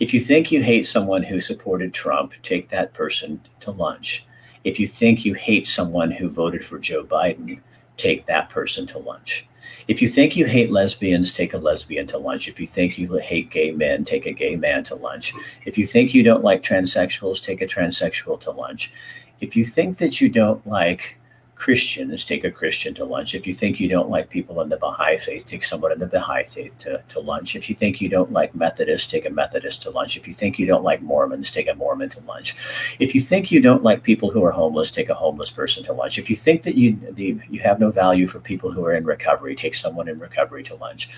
If 0.00 0.12
you 0.12 0.20
think 0.20 0.52
you 0.52 0.62
hate 0.62 0.86
someone 0.86 1.22
who 1.22 1.40
supported 1.40 1.92
Trump, 1.92 2.34
take 2.42 2.68
that 2.70 2.94
person 2.94 3.40
to 3.60 3.70
lunch. 3.70 4.26
If 4.64 4.78
you 4.78 4.86
think 4.86 5.24
you 5.24 5.34
hate 5.34 5.66
someone 5.66 6.10
who 6.10 6.28
voted 6.28 6.64
for 6.64 6.78
Joe 6.78 7.04
Biden, 7.04 7.60
take 7.96 8.26
that 8.26 8.50
person 8.50 8.86
to 8.88 8.98
lunch. 8.98 9.48
If 9.88 10.00
you 10.00 10.08
think 10.08 10.36
you 10.36 10.46
hate 10.46 10.70
lesbians, 10.70 11.32
take 11.32 11.54
a 11.54 11.58
lesbian 11.58 12.06
to 12.08 12.18
lunch. 12.18 12.48
If 12.48 12.60
you 12.60 12.66
think 12.66 12.98
you 12.98 13.16
hate 13.18 13.50
gay 13.50 13.72
men, 13.72 14.04
take 14.04 14.26
a 14.26 14.32
gay 14.32 14.56
man 14.56 14.84
to 14.84 14.94
lunch. 14.94 15.34
If 15.64 15.76
you 15.76 15.86
think 15.86 16.14
you 16.14 16.22
don't 16.22 16.44
like 16.44 16.62
transsexuals, 16.62 17.42
take 17.42 17.62
a 17.62 17.66
transsexual 17.66 18.38
to 18.40 18.50
lunch. 18.50 18.92
If 19.40 19.56
you 19.56 19.64
think 19.64 19.98
that 19.98 20.20
you 20.20 20.28
don't 20.28 20.64
like 20.66 21.18
Christians, 21.62 22.24
take 22.24 22.42
a 22.42 22.50
Christian 22.50 22.92
to 22.94 23.04
lunch. 23.04 23.36
If 23.36 23.46
you 23.46 23.54
think 23.54 23.78
you 23.78 23.88
don't 23.88 24.10
like 24.10 24.28
people 24.28 24.60
in 24.62 24.68
the 24.68 24.78
Baha'i 24.78 25.16
faith, 25.16 25.46
take 25.46 25.62
someone 25.62 25.92
in 25.92 26.00
the 26.00 26.08
Baha'i 26.08 26.42
faith 26.42 26.76
to, 26.80 27.00
to 27.10 27.20
lunch. 27.20 27.54
If 27.54 27.70
you 27.70 27.76
think 27.76 28.00
you 28.00 28.08
don't 28.08 28.32
like 28.32 28.52
Methodists, 28.52 29.08
take 29.08 29.26
a 29.26 29.30
Methodist 29.30 29.80
to 29.82 29.90
lunch. 29.90 30.16
If 30.16 30.26
you 30.26 30.34
think 30.34 30.58
you 30.58 30.66
don't 30.66 30.82
like 30.82 31.02
Mormons, 31.02 31.52
take 31.52 31.68
a 31.68 31.74
Mormon 31.76 32.08
to 32.08 32.20
lunch. 32.22 32.56
If 32.98 33.14
you 33.14 33.20
think 33.20 33.52
you 33.52 33.60
don't 33.60 33.84
like 33.84 34.02
people 34.02 34.28
who 34.28 34.42
are 34.42 34.50
homeless, 34.50 34.90
take 34.90 35.08
a 35.08 35.14
homeless 35.14 35.50
person 35.50 35.84
to 35.84 35.92
lunch. 35.92 36.18
If 36.18 36.28
you 36.28 36.34
think 36.34 36.64
that 36.64 36.74
you 36.74 36.98
the, 37.12 37.38
you 37.48 37.60
have 37.60 37.78
no 37.78 37.92
value 37.92 38.26
for 38.26 38.40
people 38.40 38.72
who 38.72 38.84
are 38.84 38.94
in 38.94 39.04
recovery, 39.04 39.54
take 39.54 39.76
someone 39.76 40.08
in 40.08 40.18
recovery 40.18 40.64
to 40.64 40.74
lunch. 40.74 41.10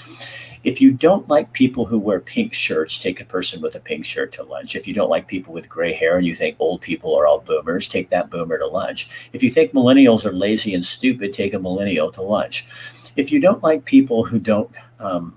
If 0.65 0.81
you 0.81 0.93
don't 0.93 1.29
like 1.29 1.53
people 1.53 1.85
who 1.85 1.99
wear 1.99 2.21
pink 2.21 2.55
shirts, 2.55 2.99
take 2.99 3.21
a 3.21 3.25
person 3.27 3.61
with 3.61 3.75
a 3.75 3.81
pink 3.81 4.07
shirt 4.07 4.33
to 4.33 4.43
lunch. 4.43 4.75
If 4.75 4.89
you 4.89 4.95
don't 4.95 5.11
like 5.11 5.29
people 5.29 5.53
with 5.53 5.69
gray 5.69 5.93
hair 5.93 6.17
and 6.17 6.27
you 6.27 6.35
think 6.35 6.57
old 6.59 6.81
people 6.81 7.15
are 7.19 7.27
all 7.27 7.41
boomers, 7.41 7.87
take 7.87 8.09
that 8.09 8.31
boomer 8.31 8.59
to 8.59 8.67
lunch. 8.67 9.29
If 9.35 9.43
you 9.43 9.51
think 9.51 9.73
millennials 9.73 10.25
are 10.25 10.33
lazy 10.38 10.75
and 10.75 10.85
stupid, 10.85 11.33
take 11.33 11.55
a 11.55 11.59
millennial 11.59 12.11
to 12.12 12.23
lunch. 12.23 12.66
If 13.16 13.31
you 13.31 13.40
don't 13.40 13.62
like 13.62 13.85
people 13.85 14.25
who 14.25 14.38
don't 14.38 14.70
um, 14.99 15.37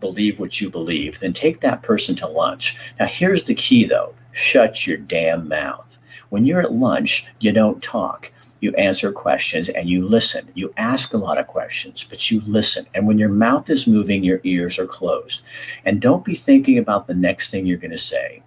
believe 0.00 0.38
what 0.38 0.60
you 0.60 0.70
believe, 0.70 1.18
then 1.20 1.32
take 1.32 1.60
that 1.60 1.82
person 1.82 2.14
to 2.16 2.26
lunch. 2.26 2.78
Now, 2.98 3.06
here's 3.06 3.44
the 3.44 3.54
key 3.54 3.84
though 3.84 4.14
shut 4.32 4.86
your 4.86 4.98
damn 4.98 5.48
mouth. 5.48 5.98
When 6.28 6.44
you're 6.44 6.60
at 6.60 6.72
lunch, 6.72 7.26
you 7.40 7.52
don't 7.52 7.82
talk 7.82 8.30
you 8.60 8.74
answer 8.74 9.12
questions 9.12 9.68
and 9.68 9.88
you 9.88 10.06
listen. 10.06 10.48
You 10.54 10.72
ask 10.76 11.12
a 11.12 11.18
lot 11.18 11.38
of 11.38 11.46
questions, 11.46 12.04
but 12.04 12.30
you 12.30 12.42
listen. 12.46 12.86
And 12.94 13.06
when 13.06 13.18
your 13.18 13.28
mouth 13.28 13.70
is 13.70 13.86
moving, 13.86 14.24
your 14.24 14.40
ears 14.44 14.78
are 14.78 14.86
closed. 14.86 15.42
And 15.84 16.00
don't 16.00 16.24
be 16.24 16.34
thinking 16.34 16.78
about 16.78 17.06
the 17.06 17.14
next 17.14 17.50
thing 17.50 17.66
you're 17.66 17.78
going 17.78 17.90
to 17.92 17.98
say. 17.98 18.42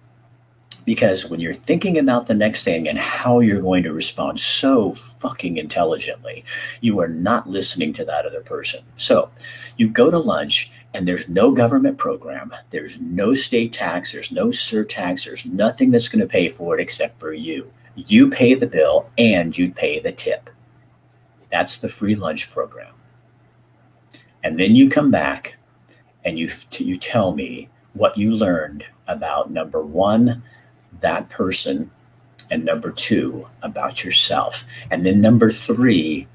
Because 0.84 1.28
when 1.28 1.40
you're 1.40 1.52
thinking 1.52 1.98
about 1.98 2.26
the 2.26 2.34
next 2.34 2.64
thing 2.64 2.88
and 2.88 2.98
how 2.98 3.40
you're 3.40 3.60
going 3.60 3.82
to 3.84 3.92
respond 3.92 4.40
so 4.40 4.92
fucking 4.94 5.56
intelligently, 5.56 6.44
you 6.80 6.98
are 7.00 7.08
not 7.08 7.48
listening 7.48 7.92
to 7.94 8.04
that 8.04 8.26
other 8.26 8.40
person. 8.40 8.80
So 8.96 9.30
you 9.76 9.88
go 9.88 10.10
to 10.10 10.18
lunch 10.18 10.70
and 10.94 11.06
there's 11.06 11.28
no 11.28 11.52
government 11.52 11.98
program, 11.98 12.52
there's 12.70 13.00
no 13.00 13.32
state 13.32 13.72
tax, 13.72 14.12
there's 14.12 14.32
no 14.32 14.48
surtax, 14.48 15.24
there's 15.24 15.46
nothing 15.46 15.90
that's 15.90 16.08
going 16.08 16.20
to 16.20 16.26
pay 16.26 16.48
for 16.48 16.78
it 16.78 16.82
except 16.82 17.18
for 17.18 17.32
you 17.32 17.70
you 17.94 18.30
pay 18.30 18.54
the 18.54 18.66
bill 18.66 19.08
and 19.18 19.56
you 19.56 19.70
pay 19.72 20.00
the 20.00 20.12
tip. 20.12 20.50
That's 21.50 21.78
the 21.78 21.88
free 21.88 22.14
lunch 22.14 22.50
program. 22.50 22.94
And 24.42 24.58
then 24.58 24.74
you 24.74 24.88
come 24.88 25.10
back 25.10 25.56
and 26.24 26.38
you, 26.38 26.48
you 26.78 26.98
tell 26.98 27.34
me 27.34 27.68
what 27.94 28.16
you 28.16 28.32
learned 28.32 28.86
about 29.06 29.50
number 29.50 29.82
one, 29.82 30.42
that 31.02 31.28
person, 31.28 31.90
and 32.50 32.64
number 32.64 32.90
two, 32.90 33.46
about 33.62 34.04
yourself. 34.04 34.64
And 34.90 35.04
then 35.06 35.20
number 35.20 35.50
three, 35.50 36.26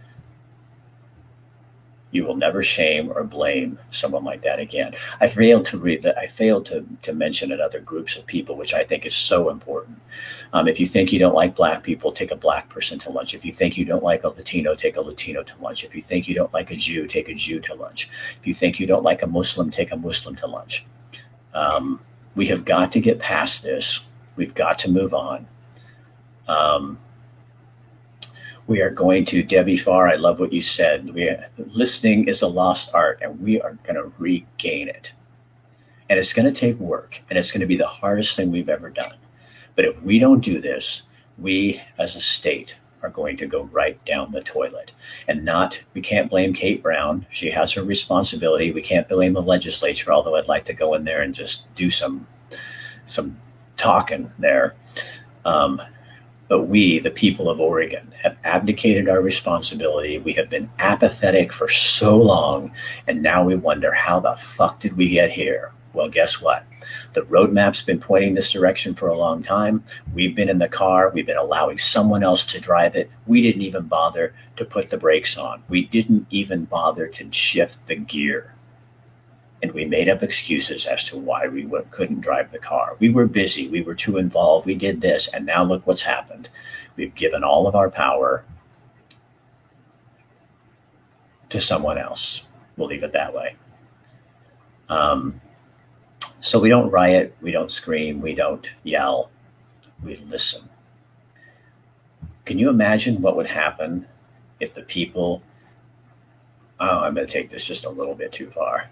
You 2.12 2.26
will 2.26 2.38
never 2.38 2.64
shame 2.64 3.12
or 3.12 3.24
blame 3.24 3.78
someone 3.90 4.24
like 4.24 4.42
that 4.44 4.60
again. 4.60 4.94
I 5.20 5.28
failed 5.28 5.66
to 5.66 5.78
read 5.78 6.04
that. 6.04 6.18
I 6.18 6.26
failed 6.26 6.66
to, 6.68 6.86
to 7.02 7.14
mention 7.14 7.52
it 7.52 7.60
other 7.60 7.82
groups 7.82 8.16
of 8.16 8.26
people, 8.26 8.56
which 8.56 8.74
I 8.74 8.84
think 8.84 9.06
is 9.06 9.14
so 9.14 9.50
important. 9.50 10.00
Um, 10.54 10.70
if 10.70 10.80
you 10.80 10.88
think 10.88 11.12
you 11.12 11.20
don't 11.20 11.36
like 11.36 11.56
black 11.56 11.84
people, 11.84 12.14
take 12.14 12.32
a 12.32 12.36
black 12.36 12.70
person 12.70 12.98
to 13.00 13.10
lunch. 13.10 13.34
If 13.34 13.44
you 13.44 13.52
think 13.52 13.78
you 13.78 13.84
don't 13.84 14.04
like 14.04 14.24
a 14.24 14.30
Latino, 14.30 14.74
take 14.74 14.96
a 14.96 15.02
Latino 15.02 15.44
to 15.44 15.62
lunch. 15.62 15.84
If 15.84 15.94
you 15.94 16.02
think 16.02 16.30
you 16.30 16.36
don't 16.36 16.54
like 16.54 16.72
a 16.72 16.78
Jew, 16.78 17.08
take 17.08 17.28
a 17.28 17.34
Jew 17.34 17.60
to 17.60 17.76
lunch. 17.76 18.10
If 18.40 18.48
you 18.48 18.54
think 18.54 18.80
you 18.80 18.88
don't 18.88 19.04
like 19.04 19.22
a 19.22 19.28
Muslim, 19.28 19.70
take 19.70 19.92
a 19.92 19.98
Muslim 19.98 20.36
to 20.38 20.48
lunch. 20.48 20.86
Um, 21.54 22.00
we 22.36 22.48
have 22.48 22.64
got 22.64 22.94
to 22.94 23.02
get 23.02 23.20
past 23.20 23.64
this. 23.64 24.07
We've 24.38 24.54
got 24.54 24.80
to 24.80 24.91
move 24.91 25.13
on. 25.13 25.47
Um, 26.47 26.97
we 28.67 28.82
are 28.82 28.89
going 28.89 29.26
to 29.26 29.43
Debbie 29.43 29.78
Farr. 29.78 30.08
I 30.08 30.15
love 30.15 30.39
what 30.39 30.54
you 30.54 30.62
said. 30.62 31.13
We 31.13 31.36
listening 31.58 32.28
is 32.28 32.41
a 32.41 32.47
lost 32.47 32.91
art, 32.93 33.19
and 33.21 33.39
we 33.39 33.60
are 33.62 33.78
going 33.84 33.95
to 33.95 34.12
regain 34.17 34.88
it. 34.88 35.13
And 36.10 36.19
it's 36.19 36.34
going 36.34 36.45
to 36.45 36.58
take 36.58 36.78
work, 36.78 37.21
and 37.30 37.38
it's 37.38 37.52
going 37.52 37.62
to 37.62 37.67
be 37.67 37.78
the 37.78 37.88
hardest 37.88 38.36
thing 38.36 38.52
we've 38.52 38.69
ever 38.69 38.89
done. 38.89 39.15
But 39.76 39.86
if 39.86 40.02
we 40.02 40.19
don't 40.19 40.43
do 40.43 40.62
this, 40.62 41.04
we 41.38 41.82
as 41.97 42.15
a 42.15 42.21
state 42.21 42.78
are 43.04 43.10
going 43.10 43.38
to 43.38 43.45
go 43.45 43.63
right 43.63 44.04
down 44.06 44.32
the 44.32 44.41
toilet. 44.41 44.91
And 45.28 45.45
not, 45.45 45.82
we 45.93 46.02
can't 46.02 46.30
blame 46.30 46.54
Kate 46.54 46.82
Brown. 46.82 47.26
She 47.30 47.52
has 47.52 47.71
her 47.73 47.84
responsibility. 47.84 48.71
We 48.71 48.82
can't 48.82 49.08
blame 49.08 49.34
the 49.34 49.41
legislature, 49.41 50.12
although 50.12 50.36
I'd 50.36 50.47
like 50.47 50.65
to 50.65 50.73
go 50.73 50.93
in 50.95 51.04
there 51.04 51.21
and 51.21 51.34
just 51.34 51.73
do 51.76 51.89
some 51.89 52.28
some 53.06 53.38
talking 53.78 54.32
there. 54.40 54.76
Um, 55.46 55.82
but 56.48 56.63
we, 56.63 57.00
the 57.00 57.12
people 57.12 57.50
of 57.50 57.60
Oregon, 57.60 58.13
have 58.24 58.38
abdicated 58.44 59.10
our 59.10 59.22
responsibility. 59.22 60.18
We 60.18 60.34
have 60.34 60.50
been 60.50 60.70
apathetic 60.80 61.52
for 61.52 61.68
so 61.68 62.18
long, 62.18 62.72
and 63.08 63.22
now 63.22 63.44
we 63.44 63.56
wonder 63.56 63.94
how 63.94 64.20
the 64.20 64.36
fuck 64.36 64.80
did 64.80 64.96
we 64.96 65.10
get 65.10 65.30
here? 65.30 65.74
Well, 65.94 66.10
guess 66.10 66.42
what? 66.42 66.63
The 67.13 67.24
roadmap's 67.24 67.82
been 67.82 68.00
pointing 68.00 68.36
this 68.36 68.52
direction 68.52 68.94
for 68.94 69.08
a 69.10 69.18
long 69.18 69.42
time. 69.42 69.84
We've 70.13 70.36
been 70.36 70.48
in 70.48 70.60
the 70.60 70.70
car. 70.70 71.10
We've 71.10 71.26
been 71.26 71.38
allowing 71.38 71.80
someone 71.80 72.24
else 72.24 72.46
to 72.46 72.62
drive 72.62 72.96
it. 72.96 73.10
We 73.26 73.42
didn't 73.42 73.63
even 73.63 73.88
bother 73.88 74.36
to 74.58 74.66
put 74.66 74.90
the 74.90 74.98
brakes 74.98 75.38
on. 75.38 75.63
We 75.70 75.86
didn't 75.86 76.28
even 76.30 76.66
bother 76.66 77.08
to 77.08 77.32
shift 77.32 77.88
the 77.88 77.96
gear 77.96 78.54
and 79.62 79.72
we 79.72 79.86
made 79.86 80.10
up 80.10 80.22
excuses 80.22 80.86
as 80.86 81.04
to 81.06 81.17
why 81.17 81.48
we 81.48 81.67
couldn't 81.89 82.22
drive 82.22 82.52
the 82.52 82.60
car. 82.60 82.96
We 83.00 83.10
were 83.10 83.26
busy, 83.26 83.67
we 83.67 83.82
were 83.82 83.96
too 83.96 84.17
involved, 84.17 84.67
we 84.67 84.76
did 84.76 85.02
this, 85.02 85.28
and 85.30 85.46
now 85.46 85.63
look 85.63 85.86
what's 85.88 86.04
happened. 86.04 86.50
We've 86.96 87.15
given 87.15 87.43
all 87.43 87.67
of 87.67 87.76
our 87.76 87.89
power 87.89 88.46
to 91.50 91.60
someone 91.60 91.98
else. 91.98 92.43
We'll 92.76 92.88
leave 92.88 93.04
it 93.04 93.13
that 93.13 93.34
way. 93.34 93.56
Um, 94.89 95.41
so 96.39 96.60
we 96.60 96.70
don't 96.70 96.91
riot, 96.91 97.36
we 97.41 97.52
don't 97.52 97.72
scream, 97.72 98.22
we 98.22 98.36
don't 98.36 98.72
yell, 98.84 99.32
we 100.04 100.17
listen. 100.17 100.70
Can 102.46 102.60
you 102.60 102.70
imagine 102.70 103.22
what 103.22 103.36
would 103.36 103.48
happen 103.48 104.08
if 104.60 104.74
the 104.76 104.84
people? 104.84 105.41
Oh, 106.80 107.00
I'm 107.00 107.15
going 107.15 107.26
to 107.28 107.34
take 107.34 107.50
this 107.50 107.65
just 107.65 107.86
a 107.86 107.89
little 107.89 108.13
bit 108.13 108.32
too 108.32 108.50
far 108.52 108.89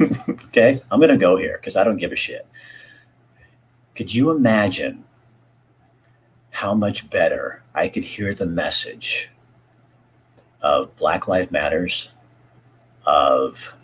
okay, 0.00 0.80
I'm 0.90 1.00
to 1.00 1.16
go 1.16 1.36
here 1.36 1.58
because 1.60 1.76
I 1.76 1.84
don't 1.84 1.96
give 1.96 2.12
a 2.12 2.16
shit. 2.16 2.46
Could 3.94 4.12
you 4.12 4.30
imagine 4.30 5.04
how 6.50 6.74
much 6.74 7.10
better 7.10 7.62
I 7.74 7.88
could 7.88 8.04
hear 8.04 8.34
the 8.34 8.46
message 8.46 9.30
of 10.62 10.96
Black 10.96 11.28
Lives 11.28 11.50
Matters, 11.50 12.10
of 13.06 13.76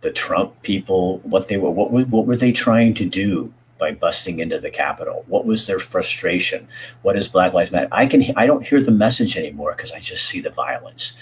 the 0.00 0.10
Trump 0.10 0.62
people, 0.62 1.18
what 1.18 1.48
they 1.48 1.56
were, 1.56 1.70
what, 1.70 1.90
what 1.90 2.26
were 2.26 2.36
they 2.36 2.52
trying 2.52 2.94
to 2.94 3.04
do 3.04 3.52
by 3.78 3.92
busting 3.92 4.38
into 4.38 4.58
the 4.58 4.70
Capitol? 4.70 5.24
What 5.26 5.46
was 5.46 5.66
their 5.66 5.78
frustration? 5.78 6.68
What 7.02 7.16
is 7.16 7.28
Black 7.28 7.52
Lives 7.52 7.72
Matter? 7.72 7.88
I 7.90 8.06
can, 8.06 8.22
I 8.36 8.46
don't 8.46 8.66
hear 8.66 8.82
the 8.82 8.90
message 8.90 9.36
anymore 9.36 9.74
because 9.76 9.92
I 9.92 9.98
just 9.98 10.26
see 10.26 10.40
the 10.40 10.50
violence. 10.50 11.14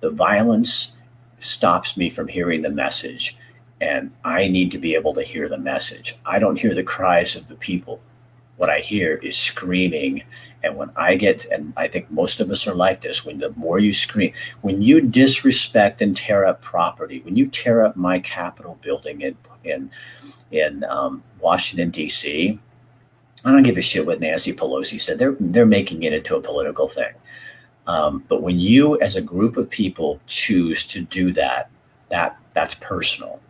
The 0.00 0.10
violence 0.10 0.92
stops 1.44 1.96
me 1.96 2.08
from 2.08 2.28
hearing 2.28 2.62
the 2.62 2.70
message. 2.70 3.36
And 3.80 4.12
I 4.24 4.48
need 4.48 4.70
to 4.72 4.78
be 4.78 4.94
able 4.94 5.12
to 5.14 5.22
hear 5.22 5.48
the 5.48 5.58
message. 5.58 6.16
I 6.24 6.38
don't 6.38 6.58
hear 6.58 6.74
the 6.74 6.82
cries 6.82 7.36
of 7.36 7.48
the 7.48 7.56
people. 7.56 8.00
What 8.56 8.70
I 8.70 8.78
hear 8.78 9.16
is 9.16 9.36
screaming. 9.36 10.22
And 10.62 10.76
when 10.76 10.90
I 10.96 11.16
get, 11.16 11.44
and 11.46 11.72
I 11.76 11.88
think 11.88 12.10
most 12.10 12.40
of 12.40 12.50
us 12.50 12.66
are 12.66 12.74
like 12.74 13.02
this, 13.02 13.24
when 13.24 13.38
the 13.38 13.50
more 13.50 13.78
you 13.78 13.92
scream, 13.92 14.32
when 14.62 14.80
you 14.80 15.00
disrespect 15.00 16.00
and 16.00 16.16
tear 16.16 16.46
up 16.46 16.62
property, 16.62 17.20
when 17.20 17.36
you 17.36 17.46
tear 17.48 17.84
up 17.84 17.96
my 17.96 18.20
Capitol 18.20 18.78
building 18.80 19.20
in, 19.20 19.36
in, 19.64 19.90
in 20.50 20.84
um, 20.84 21.22
Washington, 21.40 21.90
D.C., 21.90 22.58
I 23.44 23.52
don't 23.52 23.62
give 23.62 23.76
a 23.76 23.82
shit 23.82 24.06
what 24.06 24.20
Nancy 24.20 24.54
Pelosi 24.54 24.98
said. 24.98 25.18
They're, 25.18 25.36
they're 25.38 25.66
making 25.66 26.04
it 26.04 26.14
into 26.14 26.36
a 26.36 26.40
political 26.40 26.88
thing. 26.88 27.12
Um, 27.86 28.24
but 28.28 28.42
when 28.42 28.58
you, 28.58 28.98
as 29.00 29.16
a 29.16 29.22
group 29.22 29.56
of 29.56 29.68
people, 29.68 30.20
choose 30.26 30.86
to 30.88 31.02
do 31.02 31.32
that, 31.32 31.70
that 32.08 32.38
that's 32.54 32.74
personal. 32.74 33.40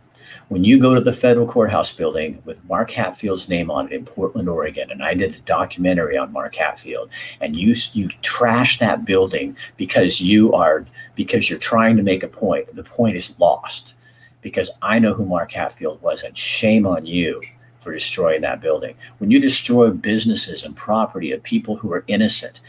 When 0.47 0.63
you 0.63 0.79
go 0.79 0.93
to 0.93 1.01
the 1.01 1.13
federal 1.13 1.47
courthouse 1.47 1.91
building 1.91 2.41
with 2.45 2.63
Mark 2.65 2.91
Hatfield's 2.91 3.49
name 3.49 3.71
on 3.71 3.87
it 3.87 3.93
in 3.93 4.05
Portland, 4.05 4.47
Oregon, 4.47 4.91
and 4.91 5.03
I 5.03 5.13
did 5.15 5.33
a 5.33 5.39
documentary 5.41 6.17
on 6.17 6.31
Mark 6.31 6.55
Hatfield, 6.55 7.09
and 7.41 7.55
you 7.55 7.75
you 7.93 8.09
trash 8.21 8.77
that 8.79 9.05
building 9.05 9.55
because 9.77 10.21
you 10.21 10.53
are 10.53 10.85
because 11.15 11.49
you're 11.49 11.59
trying 11.59 11.97
to 11.97 12.03
make 12.03 12.23
a 12.23 12.27
point. 12.27 12.75
The 12.75 12.83
point 12.83 13.15
is 13.15 13.39
lost 13.39 13.95
because 14.41 14.69
I 14.83 14.99
know 14.99 15.13
who 15.13 15.25
Mark 15.25 15.51
Hatfield 15.51 16.01
was, 16.01 16.23
and 16.23 16.37
shame 16.37 16.85
on 16.85 17.05
you 17.07 17.41
for 17.79 17.91
destroying 17.91 18.41
that 18.41 18.61
building. 18.61 18.95
When 19.19 19.31
you 19.31 19.39
destroy 19.39 19.89
businesses 19.91 20.63
and 20.63 20.75
property 20.75 21.31
of 21.31 21.41
people 21.43 21.75
who 21.75 21.91
are 21.93 22.03
innocent, 22.07 22.61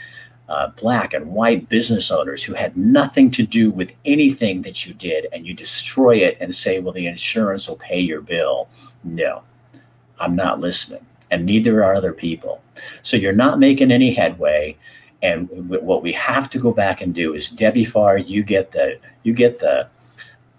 uh, 0.48 0.68
black 0.80 1.12
and 1.12 1.32
white 1.32 1.68
business 1.68 2.11
owners 2.11 2.42
who 2.42 2.54
had 2.54 2.76
nothing 2.76 3.30
to 3.32 3.42
do 3.42 3.70
with 3.70 3.94
anything 4.04 4.62
that 4.62 4.87
you 4.87 4.94
did 4.94 5.26
and 5.32 5.46
you 5.46 5.52
destroy 5.52 6.16
it 6.16 6.37
and 6.40 6.54
say, 6.54 6.78
well, 6.78 6.92
the 6.92 7.06
insurance 7.06 7.68
will 7.68 7.76
pay 7.76 7.98
your 7.98 8.20
bill. 8.20 8.68
No, 9.02 9.42
I'm 10.20 10.37
not 10.37 10.61
listening. 10.61 11.04
And 11.30 11.44
neither 11.44 11.82
are 11.82 11.94
other 11.94 12.12
people. 12.12 12.62
So 13.02 13.16
you're 13.16 13.32
not 13.32 13.59
making 13.59 13.90
any 13.90 14.12
headway. 14.14 14.76
And 15.22 15.48
what 15.68 16.02
we 16.02 16.12
have 16.12 16.48
to 16.50 16.59
go 16.59 16.72
back 16.72 17.00
and 17.00 17.12
do 17.14 17.35
is 17.35 17.48
Debbie 17.48 17.85
Farr, 17.85 18.18
you 18.18 18.44
get 18.44 18.70
the, 18.70 19.00
you 19.24 19.32
get 19.32 19.59
the, 19.59 19.88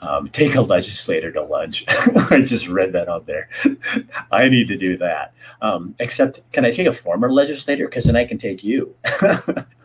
um, 0.01 0.29
take 0.29 0.55
a 0.55 0.61
legislator 0.61 1.31
to 1.31 1.43
lunch. 1.43 1.85
I 1.87 2.41
just 2.45 2.67
read 2.67 2.91
that 2.93 3.07
out 3.07 3.25
there. 3.25 3.49
I 4.31 4.49
need 4.49 4.67
to 4.67 4.77
do 4.77 4.97
that. 4.97 5.33
Um, 5.61 5.95
except, 5.99 6.41
can 6.51 6.65
I 6.65 6.71
take 6.71 6.87
a 6.87 6.91
former 6.91 7.31
legislator? 7.31 7.87
Because 7.87 8.05
then 8.05 8.17
I 8.17 8.25
can 8.25 8.37
take 8.37 8.63
you. 8.63 8.93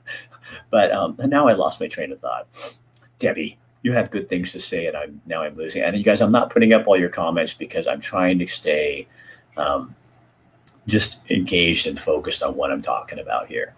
but 0.72 0.90
um, 0.90 1.14
now 1.26 1.46
I 1.46 1.52
lost 1.52 1.80
my 1.80 1.86
train 1.86 2.10
of 2.10 2.20
thought. 2.20 2.48
Debbie, 3.20 3.58
you 3.82 3.92
have 3.92 4.10
good 4.10 4.28
things 4.28 4.50
to 4.52 4.60
say, 4.60 4.86
and 4.86 4.96
I'm 4.96 5.20
now 5.26 5.42
I'm 5.42 5.54
losing. 5.54 5.82
And 5.82 5.96
you 5.96 6.02
guys, 6.02 6.22
I'm 6.22 6.32
not 6.32 6.50
putting 6.50 6.72
up 6.72 6.88
all 6.88 6.98
your 6.98 7.10
comments 7.10 7.52
because 7.52 7.86
I'm 7.86 8.00
trying 8.00 8.38
to 8.38 8.46
stay 8.46 9.06
um, 9.58 9.94
just 10.86 11.20
engaged 11.30 11.86
and 11.86 12.00
focused 12.00 12.42
on 12.42 12.56
what 12.56 12.72
I'm 12.72 12.80
talking 12.80 13.18
about 13.18 13.48
here. 13.48 13.74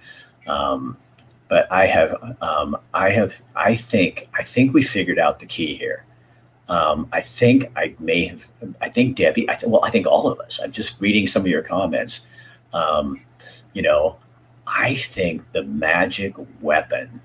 Um, 0.46 0.96
but 1.48 1.70
I 1.70 1.86
have, 1.86 2.36
um, 2.40 2.76
I 2.94 3.10
have, 3.10 3.40
I 3.56 3.74
think, 3.74 4.28
I 4.34 4.44
think 4.44 4.72
we 4.72 4.82
figured 4.82 5.18
out 5.18 5.40
the 5.40 5.46
key 5.46 5.74
here. 5.74 6.04
Um, 6.68 7.08
I 7.12 7.20
think 7.20 7.70
I 7.76 7.94
may 7.98 8.26
have, 8.26 8.48
I 8.80 8.88
think 8.88 9.16
Debbie, 9.16 9.50
I 9.50 9.54
th- 9.54 9.70
well, 9.70 9.84
I 9.84 9.90
think 9.90 10.06
all 10.06 10.28
of 10.28 10.38
us, 10.40 10.60
I'm 10.62 10.72
just 10.72 11.00
reading 11.00 11.26
some 11.26 11.42
of 11.42 11.48
your 11.48 11.62
comments. 11.62 12.24
Um, 12.72 13.20
you 13.74 13.82
know, 13.82 14.16
I 14.66 14.94
think 14.94 15.52
the 15.52 15.62
magic 15.62 16.34
weapon 16.60 17.20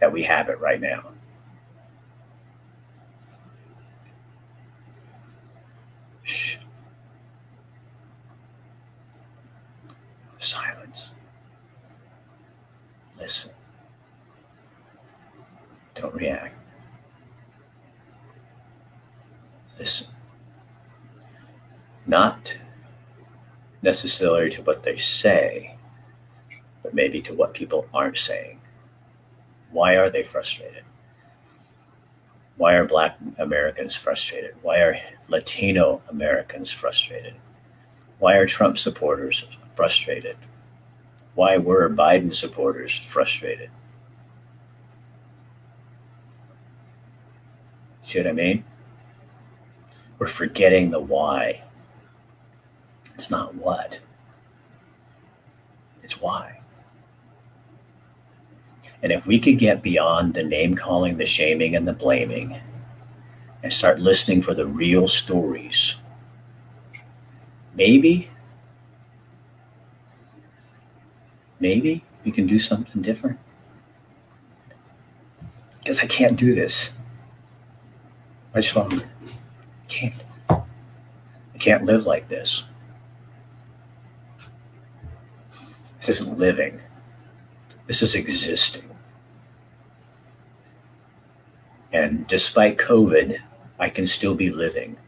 that 0.00 0.12
we 0.12 0.22
have 0.22 0.48
it 0.48 0.60
right 0.60 0.80
now. 0.80 1.04
Shh. 6.22 6.56
Silence. 10.38 11.12
Listen. 13.18 13.52
Don't 15.94 16.14
react. 16.14 16.54
Listen. 19.78 20.08
Not 22.06 22.55
necessarily 23.86 24.50
to 24.50 24.62
what 24.62 24.82
they 24.82 24.96
say, 24.96 25.76
but 26.82 26.92
maybe 26.92 27.22
to 27.22 27.32
what 27.32 27.54
people 27.54 27.86
aren't 27.94 28.18
saying. 28.18 28.60
Why 29.70 29.96
are 29.96 30.10
they 30.10 30.24
frustrated? 30.24 30.82
Why 32.56 32.74
are 32.74 32.84
Black 32.84 33.16
Americans 33.38 33.94
frustrated? 33.94 34.56
Why 34.60 34.78
are 34.78 34.98
Latino 35.28 36.02
Americans 36.08 36.72
frustrated? 36.72 37.34
Why 38.18 38.34
are 38.34 38.46
Trump 38.46 38.76
supporters 38.76 39.46
frustrated? 39.76 40.36
Why 41.36 41.56
were 41.56 41.88
Biden 41.88 42.34
supporters 42.34 42.96
frustrated? 42.98 43.70
See 48.00 48.18
what 48.18 48.26
I 48.26 48.32
mean? 48.32 48.64
We're 50.18 50.26
forgetting 50.26 50.90
the 50.90 50.98
why. 50.98 51.62
It's 53.16 53.30
not 53.30 53.54
what, 53.54 53.98
it's 56.02 56.20
why. 56.20 56.60
And 59.02 59.10
if 59.10 59.26
we 59.26 59.40
could 59.40 59.58
get 59.58 59.82
beyond 59.82 60.34
the 60.34 60.42
name 60.42 60.74
calling, 60.74 61.16
the 61.16 61.24
shaming, 61.24 61.74
and 61.74 61.88
the 61.88 61.94
blaming, 61.94 62.60
and 63.62 63.72
start 63.72 64.00
listening 64.00 64.42
for 64.42 64.52
the 64.52 64.66
real 64.66 65.08
stories, 65.08 65.96
maybe, 67.74 68.28
maybe 71.58 72.04
we 72.22 72.30
can 72.32 72.46
do 72.46 72.58
something 72.58 73.00
different. 73.00 73.38
Because 75.78 76.00
I 76.00 76.06
can't 76.06 76.38
do 76.38 76.54
this. 76.54 76.92
I 78.54 78.60
can't. 79.88 80.24
I 80.50 81.58
can't 81.58 81.84
live 81.84 82.04
like 82.04 82.28
this. 82.28 82.64
This 86.06 86.20
isn't 86.20 86.38
living. 86.38 86.80
This 87.88 88.00
is 88.00 88.14
existing. 88.14 88.84
And 91.92 92.24
despite 92.28 92.78
COVID, 92.78 93.40
I 93.80 93.88
can 93.88 94.06
still 94.06 94.36
be 94.36 94.50
living. 94.50 94.98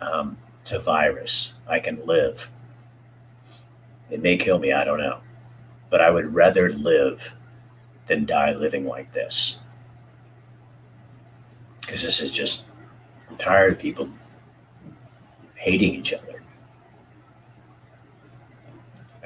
Um, 0.00 0.36
it's 0.62 0.72
a 0.72 0.80
virus. 0.80 1.54
I 1.68 1.78
can 1.78 2.04
live. 2.04 2.50
It 4.10 4.20
may 4.20 4.36
kill 4.36 4.58
me, 4.58 4.72
I 4.72 4.84
don't 4.84 4.98
know. 4.98 5.20
But 5.90 6.00
I 6.00 6.10
would 6.10 6.34
rather 6.34 6.72
live 6.72 7.32
than 8.06 8.26
die 8.26 8.52
living 8.52 8.84
like 8.84 9.12
this. 9.12 9.60
Because 11.82 12.02
this 12.02 12.20
is 12.20 12.32
just, 12.32 12.64
tired 13.38 13.74
of 13.74 13.78
people 13.78 14.08
hating 15.54 15.94
each 15.94 16.12
other 16.12 16.35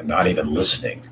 and 0.01 0.09
not 0.09 0.27
even 0.27 0.53
listening 0.55 1.03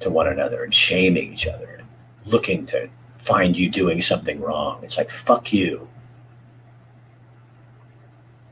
to 0.00 0.10
one 0.10 0.26
another 0.26 0.64
and 0.64 0.72
shaming 0.72 1.34
each 1.34 1.46
other 1.46 1.66
and 1.78 1.86
looking 2.32 2.64
to 2.64 2.88
find 3.18 3.56
you 3.56 3.68
doing 3.68 4.00
something 4.00 4.40
wrong. 4.40 4.80
It's 4.82 4.96
like, 4.96 5.10
fuck 5.10 5.52
you. 5.52 5.86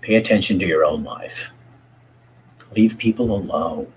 Pay 0.03 0.17
attention 0.17 0.59
to 0.59 0.67
your 0.67 0.85
own 0.85 1.03
life. 1.03 1.51
Leave 2.77 2.99
people 2.99 3.35
alone. 3.35 3.91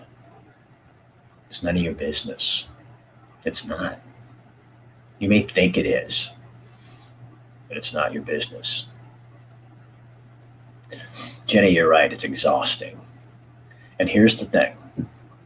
It's 1.48 1.62
none 1.62 1.76
of 1.76 1.84
your 1.84 1.94
business. 1.94 2.70
It's 3.44 3.68
not. 3.68 4.00
You 5.20 5.28
may 5.28 5.42
think 5.42 5.78
it 5.78 5.86
is, 5.86 6.32
but 7.68 7.76
it's 7.76 7.94
not 7.94 8.14
your 8.14 8.24
business. 8.24 8.86
Jenny, 11.46 11.72
you're 11.72 11.90
right. 11.90 12.14
It's 12.14 12.24
exhausting. 12.24 13.02
And 14.00 14.10
here's 14.10 14.40
the 14.40 14.46
thing 14.46 14.76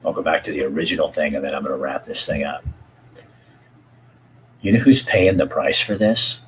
I'll 0.06 0.14
go 0.14 0.22
back 0.22 0.44
to 0.46 0.52
the 0.52 0.64
original 0.64 1.08
thing 1.08 1.36
and 1.36 1.44
then 1.44 1.54
I'm 1.54 1.64
going 1.64 1.76
to 1.76 1.82
wrap 1.82 2.04
this 2.04 2.26
thing 2.26 2.44
up. 2.44 2.64
You 4.62 4.74
know 4.74 4.80
who's 4.80 5.04
paying 5.04 5.38
the 5.38 5.48
price 5.48 5.82
for 5.82 5.96
this? 5.96 6.42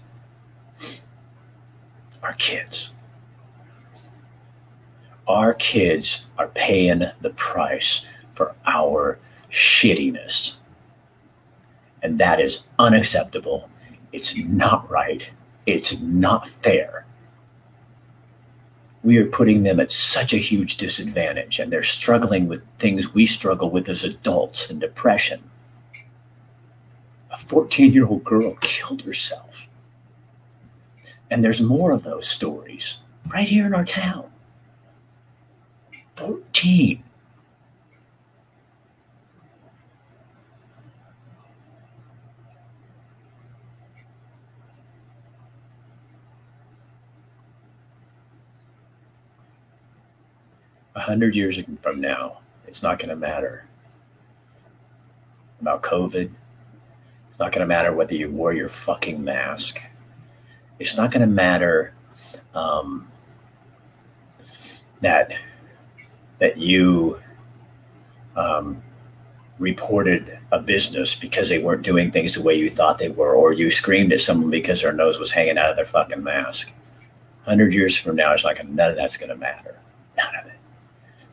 Our 2.22 2.34
kids. 2.34 2.92
Our 5.28 5.54
kids 5.56 6.26
are 6.38 6.50
paying 6.50 7.04
the 7.22 7.32
price 7.32 8.06
for 8.32 8.56
our 8.66 9.20
shittiness. 9.52 10.56
And 12.02 12.20
that 12.20 12.40
is 12.40 12.64
unacceptable. 12.78 13.70
It's 14.12 14.36
not 14.38 14.90
right. 14.90 15.32
It's 15.66 16.00
not 16.00 16.48
fair. 16.48 17.06
We 19.04 19.18
are 19.18 19.26
putting 19.26 19.64
them 19.64 19.80
at 19.80 19.92
such 19.92 20.34
a 20.34 20.38
huge 20.38 20.78
disadvantage, 20.78 21.60
and 21.60 21.72
they're 21.72 21.84
struggling 21.84 22.48
with 22.48 22.64
things 22.80 23.14
we 23.14 23.26
struggle 23.26 23.70
with 23.70 23.90
as 23.90 24.04
adults 24.04 24.70
and 24.70 24.80
depression 24.80 25.44
a 27.34 27.38
14 27.38 27.92
year 27.92 28.06
old 28.08 28.24
girl 28.24 28.56
killed 28.62 29.02
herself. 29.02 29.68
And 31.30 31.44
there's 31.44 31.60
more 31.60 31.92
of 31.92 32.04
those 32.04 32.28
stories 32.28 33.00
right 33.34 33.48
here 33.48 33.66
in 33.66 33.74
our 33.74 33.86
town. 33.86 34.30
14. 36.16 37.04
A 50.96 51.00
hundred 51.00 51.36
years 51.36 51.60
from 51.82 52.00
now, 52.00 52.40
it's 52.68 52.84
not 52.84 53.00
going 53.00 53.10
to 53.10 53.16
matter 53.16 53.66
about 55.60 55.82
COVID, 55.82 56.30
it's 57.30 57.40
not 57.40 57.52
going 57.52 57.62
to 57.62 57.68
matter 57.68 57.94
whether 57.94 58.14
you 58.14 58.30
wore 58.30 58.54
your 58.54 58.70
fucking 58.70 59.24
mask. 59.24 59.82
It's 60.78 60.96
not 60.96 61.12
going 61.12 61.22
to 61.22 61.28
matter 61.28 61.96
um, 62.54 63.08
that 65.02 65.34
that 66.40 66.58
you 66.58 67.22
um, 68.36 68.84
reported 69.60 70.40
a 70.52 70.60
business 70.60 71.16
because 71.16 71.50
they 71.50 71.60
weren't 71.60 71.84
doing 71.84 72.12
things 72.12 72.34
the 72.34 72.42
way 72.42 72.54
you 72.54 72.70
thought 72.70 73.00
they 73.00 73.10
were, 73.10 73.34
or 73.34 73.54
you 73.54 73.72
screamed 73.72 74.12
at 74.12 74.22
someone 74.22 74.50
because 74.50 74.82
their 74.82 74.94
nose 74.94 75.18
was 75.18 75.32
hanging 75.32 75.58
out 75.58 75.70
of 75.70 75.76
their 75.76 75.86
fucking 75.86 76.24
mask. 76.24 76.72
Hundred 77.46 77.74
years 77.74 77.98
from 77.98 78.16
now, 78.16 78.34
it's 78.34 78.44
like 78.44 78.64
none 78.68 78.90
of 78.90 78.96
that's 78.96 79.18
going 79.18 79.30
to 79.30 79.36
matter. 79.36 79.80
None 80.18 80.36
of 80.36 80.48
it. 80.48 80.53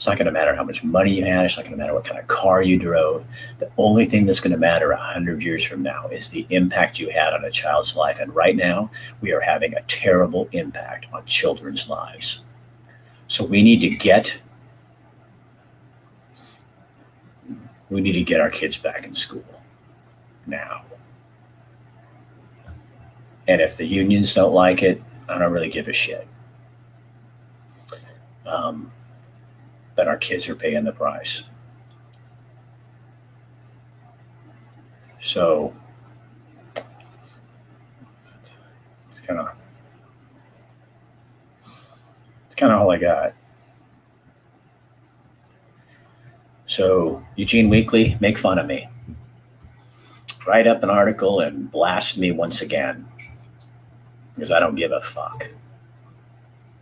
It's 0.00 0.06
not 0.06 0.16
going 0.16 0.24
to 0.24 0.32
matter 0.32 0.56
how 0.56 0.64
much 0.64 0.82
money 0.82 1.12
you 1.12 1.26
had. 1.26 1.44
It's 1.44 1.58
not 1.58 1.64
going 1.66 1.76
to 1.76 1.76
matter 1.76 1.92
what 1.92 2.06
kind 2.06 2.18
of 2.18 2.26
car 2.26 2.62
you 2.62 2.78
drove. 2.78 3.22
The 3.58 3.70
only 3.76 4.06
thing 4.06 4.24
that's 4.24 4.40
going 4.40 4.52
to 4.52 4.56
matter 4.56 4.88
100 4.88 5.42
years 5.42 5.62
from 5.62 5.82
now 5.82 6.08
is 6.08 6.30
the 6.30 6.46
impact 6.48 6.98
you 6.98 7.10
had 7.10 7.34
on 7.34 7.44
a 7.44 7.50
child's 7.50 7.94
life. 7.94 8.18
And 8.18 8.34
right 8.34 8.56
now, 8.56 8.90
we 9.20 9.30
are 9.34 9.42
having 9.42 9.74
a 9.74 9.82
terrible 9.82 10.48
impact 10.52 11.04
on 11.12 11.26
children's 11.26 11.86
lives. 11.90 12.44
So 13.28 13.44
we 13.44 13.62
need 13.62 13.80
to 13.82 13.90
get 13.90 14.40
we 17.90 18.00
need 18.00 18.12
to 18.12 18.22
get 18.22 18.40
our 18.40 18.48
kids 18.48 18.78
back 18.78 19.04
in 19.04 19.14
school 19.14 19.44
now. 20.46 20.82
And 23.46 23.60
if 23.60 23.76
the 23.76 23.84
unions 23.84 24.32
don't 24.32 24.54
like 24.54 24.82
it, 24.82 25.02
I 25.28 25.36
don't 25.36 25.52
really 25.52 25.68
give 25.68 25.88
a 25.88 25.92
shit. 25.92 26.26
Um, 28.46 28.90
that 30.00 30.08
our 30.08 30.16
kids 30.16 30.48
are 30.48 30.54
paying 30.54 30.84
the 30.84 30.92
price. 30.92 31.42
So 35.20 35.74
it's 39.10 39.20
kind 39.20 39.38
of 39.38 39.48
it's 42.46 42.54
kind 42.54 42.72
of 42.72 42.80
all 42.80 42.90
I 42.90 42.96
got. 42.96 43.34
So 46.64 47.22
Eugene 47.36 47.68
Weekly, 47.68 48.16
make 48.20 48.38
fun 48.38 48.58
of 48.58 48.64
me. 48.64 48.88
Write 50.46 50.66
up 50.66 50.82
an 50.82 50.88
article 50.88 51.40
and 51.40 51.70
blast 51.70 52.16
me 52.16 52.30
once 52.30 52.62
again. 52.62 53.06
Because 54.34 54.50
I 54.50 54.60
don't 54.60 54.76
give 54.76 54.92
a 54.92 55.00
fuck. 55.02 55.46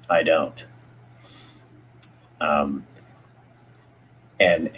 I 0.09 0.23
don't. 0.23 0.65
Um, 2.41 2.87
and 4.41 4.71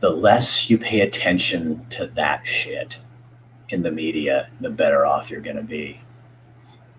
the 0.00 0.10
less 0.10 0.70
you 0.70 0.78
pay 0.78 1.00
attention 1.00 1.86
to 1.90 2.06
that 2.06 2.46
shit 2.46 2.98
in 3.68 3.82
the 3.82 3.90
media, 3.90 4.48
the 4.60 4.70
better 4.70 5.04
off 5.04 5.30
you're 5.30 5.40
going 5.40 5.56
to 5.56 5.62
be. 5.62 6.00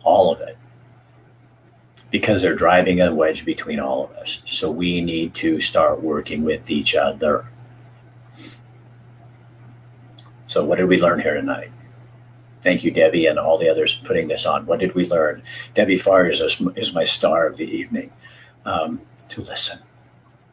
All 0.04 0.32
of 0.32 0.42
it. 0.42 0.58
Because 2.12 2.42
they're 2.42 2.56
driving 2.56 3.02
a 3.02 3.14
wedge 3.14 3.46
between 3.46 3.80
all 3.80 4.06
of 4.06 4.12
us. 4.12 4.42
So 4.46 4.72
we 4.72 5.02
need 5.02 5.34
to 5.36 5.60
start 5.60 6.02
working 6.02 6.44
with 6.44 6.70
each 6.70 6.96
other. 6.96 7.48
So, 10.48 10.66
what 10.66 10.78
did 10.78 10.86
we 10.86 11.00
learn 11.00 11.20
here 11.20 11.36
tonight? 11.36 11.72
Thank 12.62 12.84
you, 12.84 12.90
Debbie, 12.90 13.28
and 13.28 13.38
all 13.38 13.60
the 13.60 13.70
others 13.70 14.02
putting 14.04 14.28
this 14.28 14.48
on. 14.48 14.66
What 14.66 14.80
did 14.80 14.96
we 14.96 15.08
learn? 15.08 15.44
Debbie 15.76 16.00
Farr 16.00 16.28
is, 16.28 16.42
is 16.76 16.94
my 16.94 17.04
star 17.04 17.46
of 17.46 17.58
the 17.58 17.70
evening. 17.70 18.12
Um, 18.66 19.02
to 19.30 19.42
listen. 19.42 19.80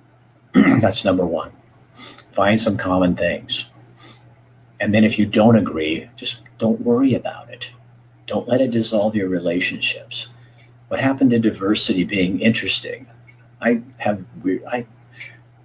That's 0.52 1.04
number 1.04 1.26
one. 1.26 1.52
Find 2.32 2.60
some 2.60 2.76
common 2.76 3.16
things. 3.16 3.70
And 4.80 4.92
then 4.92 5.04
if 5.04 5.18
you 5.18 5.26
don't 5.26 5.56
agree, 5.56 6.08
just 6.16 6.42
don't 6.58 6.80
worry 6.80 7.14
about 7.14 7.50
it. 7.50 7.70
Don't 8.26 8.48
let 8.48 8.60
it 8.60 8.70
dissolve 8.70 9.14
your 9.14 9.28
relationships. 9.28 10.28
What 10.88 11.00
happened 11.00 11.30
to 11.30 11.38
diversity 11.38 12.04
being 12.04 12.40
interesting? 12.40 13.06
I 13.60 13.82
have 13.98 14.24
weird. 14.42 14.64
I 14.66 14.86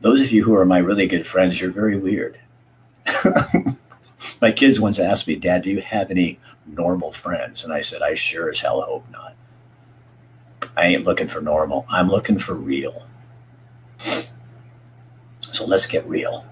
those 0.01 0.21
of 0.21 0.31
you 0.31 0.43
who 0.43 0.55
are 0.55 0.65
my 0.65 0.79
really 0.79 1.05
good 1.05 1.27
friends, 1.27 1.61
you're 1.61 1.71
very 1.71 1.97
weird. 1.97 2.39
My 4.41 4.51
kids 4.51 4.79
once 4.79 4.99
asked 4.99 5.27
me, 5.27 5.35
Dad, 5.35 5.63
do 5.63 5.69
you 5.69 5.81
have 5.81 6.09
any 6.11 6.39
normal 6.65 7.11
friends? 7.11 7.63
And 7.63 7.73
I 7.73 7.81
said, 7.81 8.01
I 8.01 8.15
sure 8.15 8.49
as 8.49 8.59
hell 8.59 8.81
hope 8.81 9.05
not. 9.11 9.35
I 10.77 10.85
ain't 10.85 11.03
looking 11.03 11.27
for 11.27 11.41
normal. 11.41 11.85
I'm 11.89 12.09
looking 12.09 12.37
for 12.37 12.53
real. 12.53 13.05
So 15.41 15.65
let's 15.65 15.85
get 15.85 16.05
real 16.07 16.45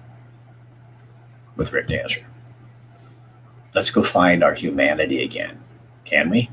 with 1.56 1.72
Rick 1.72 1.88
Dancer. 1.88 2.26
Let's 3.74 3.90
go 3.90 4.02
find 4.02 4.44
our 4.44 4.54
humanity 4.54 5.22
again. 5.22 5.62
Can 6.04 6.28
we? 6.28 6.50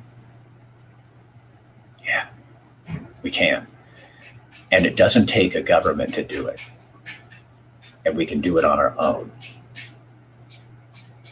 Yeah, 2.05 2.27
we 3.21 3.31
can. 3.31 3.67
And 4.71 4.85
it 4.85 4.95
doesn't 4.95 5.27
take 5.27 5.55
a 5.55 5.61
government 5.61 6.13
to 6.15 6.23
do 6.23 6.47
it. 6.47 6.59
And 8.05 8.15
we 8.15 8.25
can 8.25 8.39
do 8.39 8.57
it 8.57 8.65
on 8.65 8.79
our 8.79 8.97
own. 8.97 9.31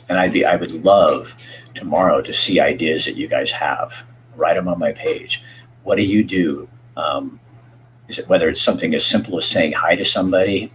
And 0.10 0.20
I'd 0.20 0.34
be, 0.34 0.46
I 0.46 0.56
would 0.56 0.84
love 0.84 1.36
tomorrow 1.74 2.22
to 2.22 2.34
see 2.34 2.60
ideas 2.60 3.06
that 3.06 3.16
you 3.16 3.28
guys 3.28 3.52
have. 3.52 4.06
Write 4.36 4.56
them 4.56 4.68
on 4.68 4.80
my 4.80 4.92
page. 4.92 5.44
What 5.86 5.98
do 5.98 6.06
you 6.06 6.24
do? 6.24 6.68
Um, 6.98 7.40
is 8.08 8.20
it 8.20 8.28
whether 8.28 8.50
it's 8.50 8.62
something 8.62 8.94
as 8.94 9.06
simple 9.06 9.38
as 9.38 9.46
saying 9.46 9.74
hi 9.74 9.96
to 9.96 10.04
somebody, 10.04 10.72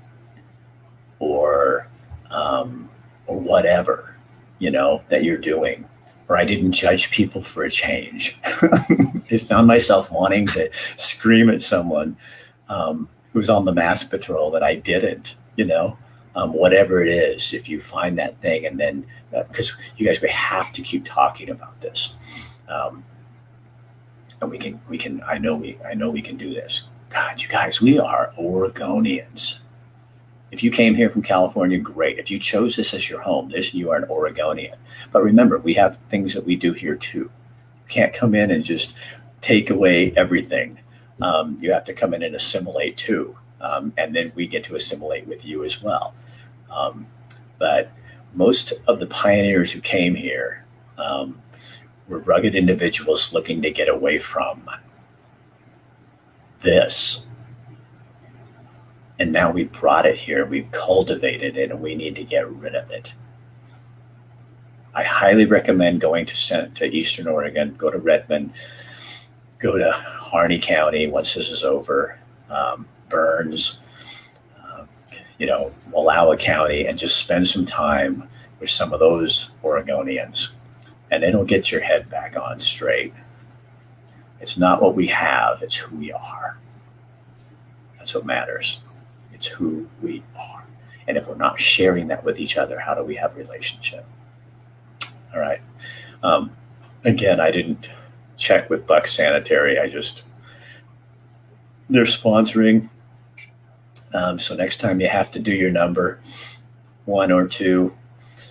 or 1.19 1.89
um, 2.31 2.89
or 3.27 3.39
whatever 3.39 4.17
you 4.61 4.71
know 4.71 5.03
that 5.09 5.25
you're 5.25 5.39
doing, 5.39 5.85
or 6.29 6.37
I 6.37 6.45
didn't 6.45 6.73
judge 6.73 7.11
people 7.11 7.43
for 7.43 7.65
a 7.65 7.71
change. 7.71 8.39
I 8.45 9.39
found 9.39 9.67
myself 9.67 10.13
wanting 10.13 10.47
to 10.49 10.71
scream 10.97 11.51
at 11.51 11.61
someone 11.61 12.17
um, 12.69 13.09
who's 13.33 13.51
on 13.51 13.65
the 13.65 13.73
mass 13.73 14.05
patrol 14.05 14.53
that 14.53 14.63
I 14.63 14.77
didn't. 14.77 15.35
You 15.57 15.67
know, 15.67 15.99
um, 16.37 16.53
whatever 16.53 17.03
it 17.03 17.09
is, 17.09 17.53
if 17.53 17.69
you 17.69 17.81
find 17.81 18.17
that 18.19 18.39
thing, 18.39 18.65
and 18.65 18.79
then 18.79 19.07
because 19.33 19.73
uh, 19.73 19.83
you 19.97 20.07
guys, 20.07 20.21
we 20.21 20.29
have 20.29 20.71
to 20.73 20.83
keep 20.83 21.05
talking 21.05 21.51
about 21.51 21.81
this, 21.81 22.15
um, 22.69 23.05
and 24.41 24.51
we 24.51 24.59
can, 24.59 24.81
we 24.89 24.99
can. 24.99 25.23
I 25.27 25.39
know 25.39 25.57
we, 25.57 25.79
I 25.87 25.95
know 25.95 26.11
we 26.11 26.23
can 26.23 26.37
do 26.37 26.53
this. 26.53 26.89
God, 27.11 27.43
you 27.43 27.49
guys, 27.49 27.81
we 27.81 27.99
are 27.99 28.33
Oregonians. 28.39 29.59
If 30.51 30.63
you 30.63 30.71
came 30.71 30.95
here 30.95 31.11
from 31.11 31.23
California, 31.23 31.79
great. 31.79 32.19
If 32.19 32.31
you 32.31 32.39
chose 32.39 32.77
this 32.77 32.95
as 32.95 33.09
your 33.09 33.21
home, 33.21 33.51
this 33.51 33.73
you 33.73 33.91
are 33.91 33.97
an 33.97 34.05
Oregonian. 34.05 34.79
But 35.13 35.23
remember, 35.23 35.59
we 35.59 35.75
have 35.75 35.99
things 36.09 36.35
that 36.35 36.45
we 36.45 36.57
do 36.57 36.73
here 36.73 36.97
too. 36.97 37.19
You 37.19 37.89
can't 37.89 38.15
come 38.15 38.35
in 38.35 38.51
and 38.51 38.65
just 38.65 38.97
take 39.41 39.71
away 39.71 40.13
everything. 40.17 40.79
Um, 41.21 41.59
you 41.61 41.73
have 41.73 41.85
to 41.85 41.93
come 41.93 42.15
in 42.15 42.23
and 42.23 42.35
assimilate 42.35 42.97
too 42.97 43.37
um, 43.61 43.93
and 43.97 44.15
then 44.15 44.33
we 44.35 44.47
get 44.47 44.65
to 44.65 44.75
assimilate 44.75 45.27
with 45.27 45.45
you 45.45 45.65
as 45.65 45.83
well. 45.83 46.15
Um, 46.71 47.07
but 47.59 47.93
most 48.35 48.73
of 48.87 49.01
the 49.01 49.07
pioneers 49.07 49.71
who 49.73 49.81
came 49.81 50.15
here 50.15 50.65
um, 50.99 51.41
were 52.11 52.19
rugged 52.19 52.55
individuals 52.55 53.33
looking 53.33 53.63
to 53.63 53.71
get 53.71 53.89
away 53.89 54.19
from 54.19 54.69
this. 56.63 57.27
And 59.19 59.33
now 59.33 59.51
we've 59.51 59.71
brought 59.71 60.07
it 60.07 60.19
here, 60.19 60.45
we've 60.45 60.71
cultivated 60.73 61.57
it, 61.57 61.71
and 61.71 61.81
we 61.81 61.95
need 61.95 62.17
to 62.17 62.25
get 62.25 62.51
rid 62.51 62.75
of 62.75 62.91
it. 62.91 63.15
I 64.93 65.05
highly 65.05 65.47
recommend 65.47 66.01
going 66.01 66.27
to, 66.27 66.71
to 66.75 66.85
Eastern 66.87 67.29
Oregon, 67.29 67.75
go 67.79 67.91
to 67.91 67.99
Redmond, 67.99 68.53
go 69.59 69.79
to 69.79 69.93
Harney 69.93 70.59
County 70.59 71.07
once 71.07 71.35
this 71.35 71.49
is 71.49 71.63
over. 71.63 72.19
Um, 72.49 72.89
Burns, 73.09 73.81
uh, 74.61 74.85
you 75.39 75.47
know, 75.47 75.71
Wallowa 75.91 76.39
County, 76.39 76.87
and 76.87 76.99
just 76.99 77.19
spend 77.19 77.47
some 77.47 77.67
time 77.67 78.29
with 78.59 78.71
some 78.71 78.93
of 78.93 79.01
those 79.01 79.51
Oregonians, 79.63 80.51
and 81.11 81.25
it'll 81.25 81.45
get 81.45 81.71
your 81.71 81.81
head 81.81 82.09
back 82.09 82.37
on 82.37 82.61
straight. 82.61 83.13
It's 84.41 84.57
not 84.57 84.81
what 84.81 84.95
we 84.95 85.07
have, 85.09 85.63
it's 85.63 85.77
who 85.77 85.97
we 85.97 86.13
are. 86.13 86.59
That's 87.99 88.15
what 88.15 88.25
matters. 88.25 88.81
It's 89.33 89.47
who 89.47 89.89
we 90.01 90.23
are. 90.39 90.65
And 91.07 91.17
if 91.17 91.27
we're 91.27 91.35
not 91.35 91.61
sharing 91.61 92.09
that 92.09 92.25
with 92.25 92.39
each 92.39 92.57
other, 92.57 92.79
how 92.79 92.95
do 92.95 93.03
we 93.03 93.17
have 93.17 93.35
a 93.35 93.39
relationship? 93.39 94.07
All 95.35 95.41
right. 95.41 95.61
Um, 96.23 96.51
again, 97.05 97.41
I 97.41 97.51
didn't 97.51 97.91
check 98.37 98.71
with 98.71 98.87
Buck 98.87 99.07
Sanitary. 99.07 99.79
I 99.79 99.89
just 99.89 100.25
they're 101.89 102.05
sponsoring 102.05 102.89
um, 104.13 104.39
so 104.39 104.55
next 104.55 104.79
time 104.79 105.01
you 105.01 105.09
have 105.09 105.31
to 105.33 105.39
do 105.39 105.53
your 105.53 105.71
number, 105.71 106.21
one 107.05 107.31
or 107.31 107.47
two, 107.47 107.97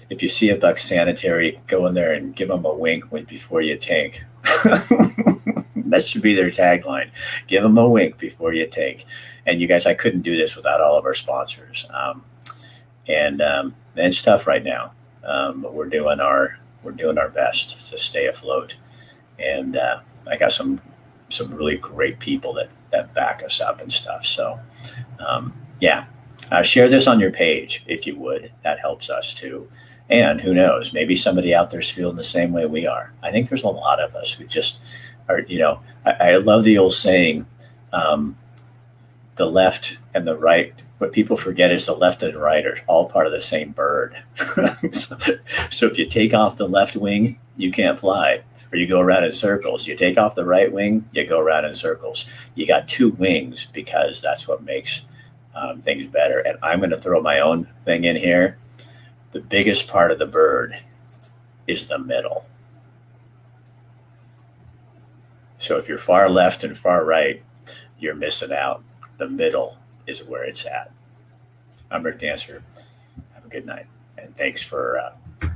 if 0.10 0.24
you 0.24 0.30
see 0.30 0.50
a 0.50 0.56
buck 0.56 0.78
sanitary, 0.78 1.62
go 1.68 1.86
in 1.88 1.94
there 1.94 2.14
and 2.14 2.36
give 2.36 2.48
them 2.48 2.66
a 2.66 2.74
wink 2.74 3.10
before 3.28 3.62
you 3.62 3.78
tank. 3.78 4.24
that 4.44 6.04
should 6.06 6.22
be 6.22 6.34
their 6.34 6.50
tagline. 6.50 7.12
Give 7.48 7.64
them 7.64 7.78
a 7.78 7.90
wink 7.90 8.18
before 8.18 8.54
you 8.54 8.66
tank. 8.68 9.06
And 9.46 9.62
you 9.62 9.68
guys, 9.68 9.86
I 9.86 9.94
couldn't 9.94 10.22
do 10.22 10.38
this 10.38 10.56
without 10.56 10.82
all 10.82 10.98
of 10.98 11.06
our 11.06 11.14
sponsors. 11.14 11.86
Um, 11.94 12.24
and 13.08 13.42
um, 13.42 13.76
it's 13.96 14.22
tough 14.22 14.48
right 14.48 14.64
now, 14.64 14.94
um, 15.24 15.62
but 15.62 15.74
we're 15.74 15.90
doing 15.90 16.20
our 16.20 16.60
we're 16.84 16.92
doing 16.92 17.18
our 17.18 17.30
best 17.30 17.90
to 17.90 17.98
stay 17.98 18.28
afloat. 18.28 18.78
And 19.38 19.76
uh, 19.76 20.02
I 20.28 20.38
got 20.38 20.52
some 20.52 20.82
some 21.30 21.54
really 21.54 21.78
great 21.78 22.20
people 22.20 22.54
that 22.54 22.70
that 22.92 23.14
back 23.14 23.44
us 23.44 23.60
up 23.60 23.82
and 23.82 23.92
stuff. 23.92 24.26
So, 24.26 24.60
um, 25.20 25.54
yeah, 25.80 26.06
uh, 26.52 26.64
share 26.64 26.88
this 26.88 27.08
on 27.08 27.20
your 27.20 27.32
page 27.32 27.84
if 27.88 28.06
you 28.08 28.16
would. 28.18 28.52
That 28.64 28.80
helps 28.80 29.10
us 29.10 29.34
too. 29.34 29.70
And 30.10 30.42
who 30.42 30.54
knows, 30.54 30.92
maybe 30.92 31.16
somebody 31.16 31.54
out 31.54 31.70
there's 31.70 31.90
feeling 31.90 32.16
the 32.16 32.24
same 32.24 32.52
way 32.52 32.66
we 32.66 32.88
are. 32.88 33.14
I 33.22 33.32
think 33.32 33.48
there's 33.48 33.64
a 33.64 33.70
lot 33.70 34.02
of 34.02 34.16
us 34.16 34.34
who 34.34 34.46
just 34.46 34.82
are, 35.28 35.42
you 35.42 35.60
know, 35.60 35.82
I, 36.06 36.12
I 36.12 36.38
love 36.38 36.64
the 36.64 36.78
old 36.80 36.94
saying, 36.94 37.46
um, 37.94 38.36
the 39.36 39.46
left 39.46 40.00
and 40.14 40.28
the 40.28 40.38
right. 40.38 40.74
What 40.98 41.14
people 41.14 41.38
forget 41.38 41.72
is 41.72 41.86
the 41.86 41.94
left 41.94 42.24
and 42.24 42.36
right 42.36 42.66
are 42.66 42.78
all 42.88 43.08
part 43.08 43.26
of 43.26 43.32
the 43.32 43.40
same 43.40 43.72
bird. 43.72 44.22
so, 44.92 45.18
so 45.70 45.86
if 45.86 45.98
you 45.98 46.06
take 46.06 46.34
off 46.34 46.58
the 46.58 46.68
left 46.68 46.96
wing, 46.96 47.40
you 47.56 47.72
can't 47.72 48.00
fly 48.00 48.42
or 48.72 48.78
you 48.78 48.88
go 48.88 49.00
around 49.00 49.24
in 49.24 49.34
circles. 49.34 49.88
You 49.88 49.96
take 49.96 50.18
off 50.18 50.36
the 50.36 50.46
right 50.46 50.72
wing, 50.72 51.06
you 51.12 51.26
go 51.26 51.40
around 51.40 51.66
in 51.66 51.74
circles. 51.74 52.28
You 52.56 52.68
got 52.68 52.88
two 52.88 53.10
wings 53.10 53.68
because 53.74 54.22
that's 54.22 54.48
what 54.48 54.64
makes 54.64 55.04
um, 55.56 55.82
things 55.82 56.08
better. 56.08 56.40
And 56.40 56.58
I'm 56.62 56.80
going 56.80 56.92
to 56.92 56.98
throw 56.98 57.22
my 57.22 57.40
own 57.40 57.68
thing 57.84 58.04
in 58.04 58.16
here. 58.16 58.58
The 59.32 59.40
biggest 59.40 59.88
part 59.88 60.12
of 60.12 60.18
the 60.18 60.26
bird 60.26 60.76
is 61.68 61.86
the 61.86 62.00
middle. 62.00 62.46
So 65.60 65.78
if 65.78 65.88
you're 65.88 65.98
far 66.00 66.30
left 66.30 66.64
and 66.64 66.76
far 66.76 67.06
right, 67.06 67.44
you're 68.00 68.16
missing 68.16 68.52
out. 68.52 68.84
The 69.18 69.30
middle 69.30 69.78
is 70.08 70.24
where 70.24 70.44
it's 70.44 70.66
at. 70.66 70.92
I'm 71.92 72.02
Rick 72.02 72.20
Dancer. 72.20 72.64
Have 73.34 73.46
a 73.46 73.50
good 73.50 73.66
night. 73.66 73.86
And 74.18 74.36
thanks 74.36 74.64
for 74.64 75.00
uh, 75.00 75.50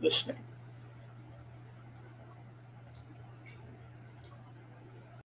listening. 0.00 0.38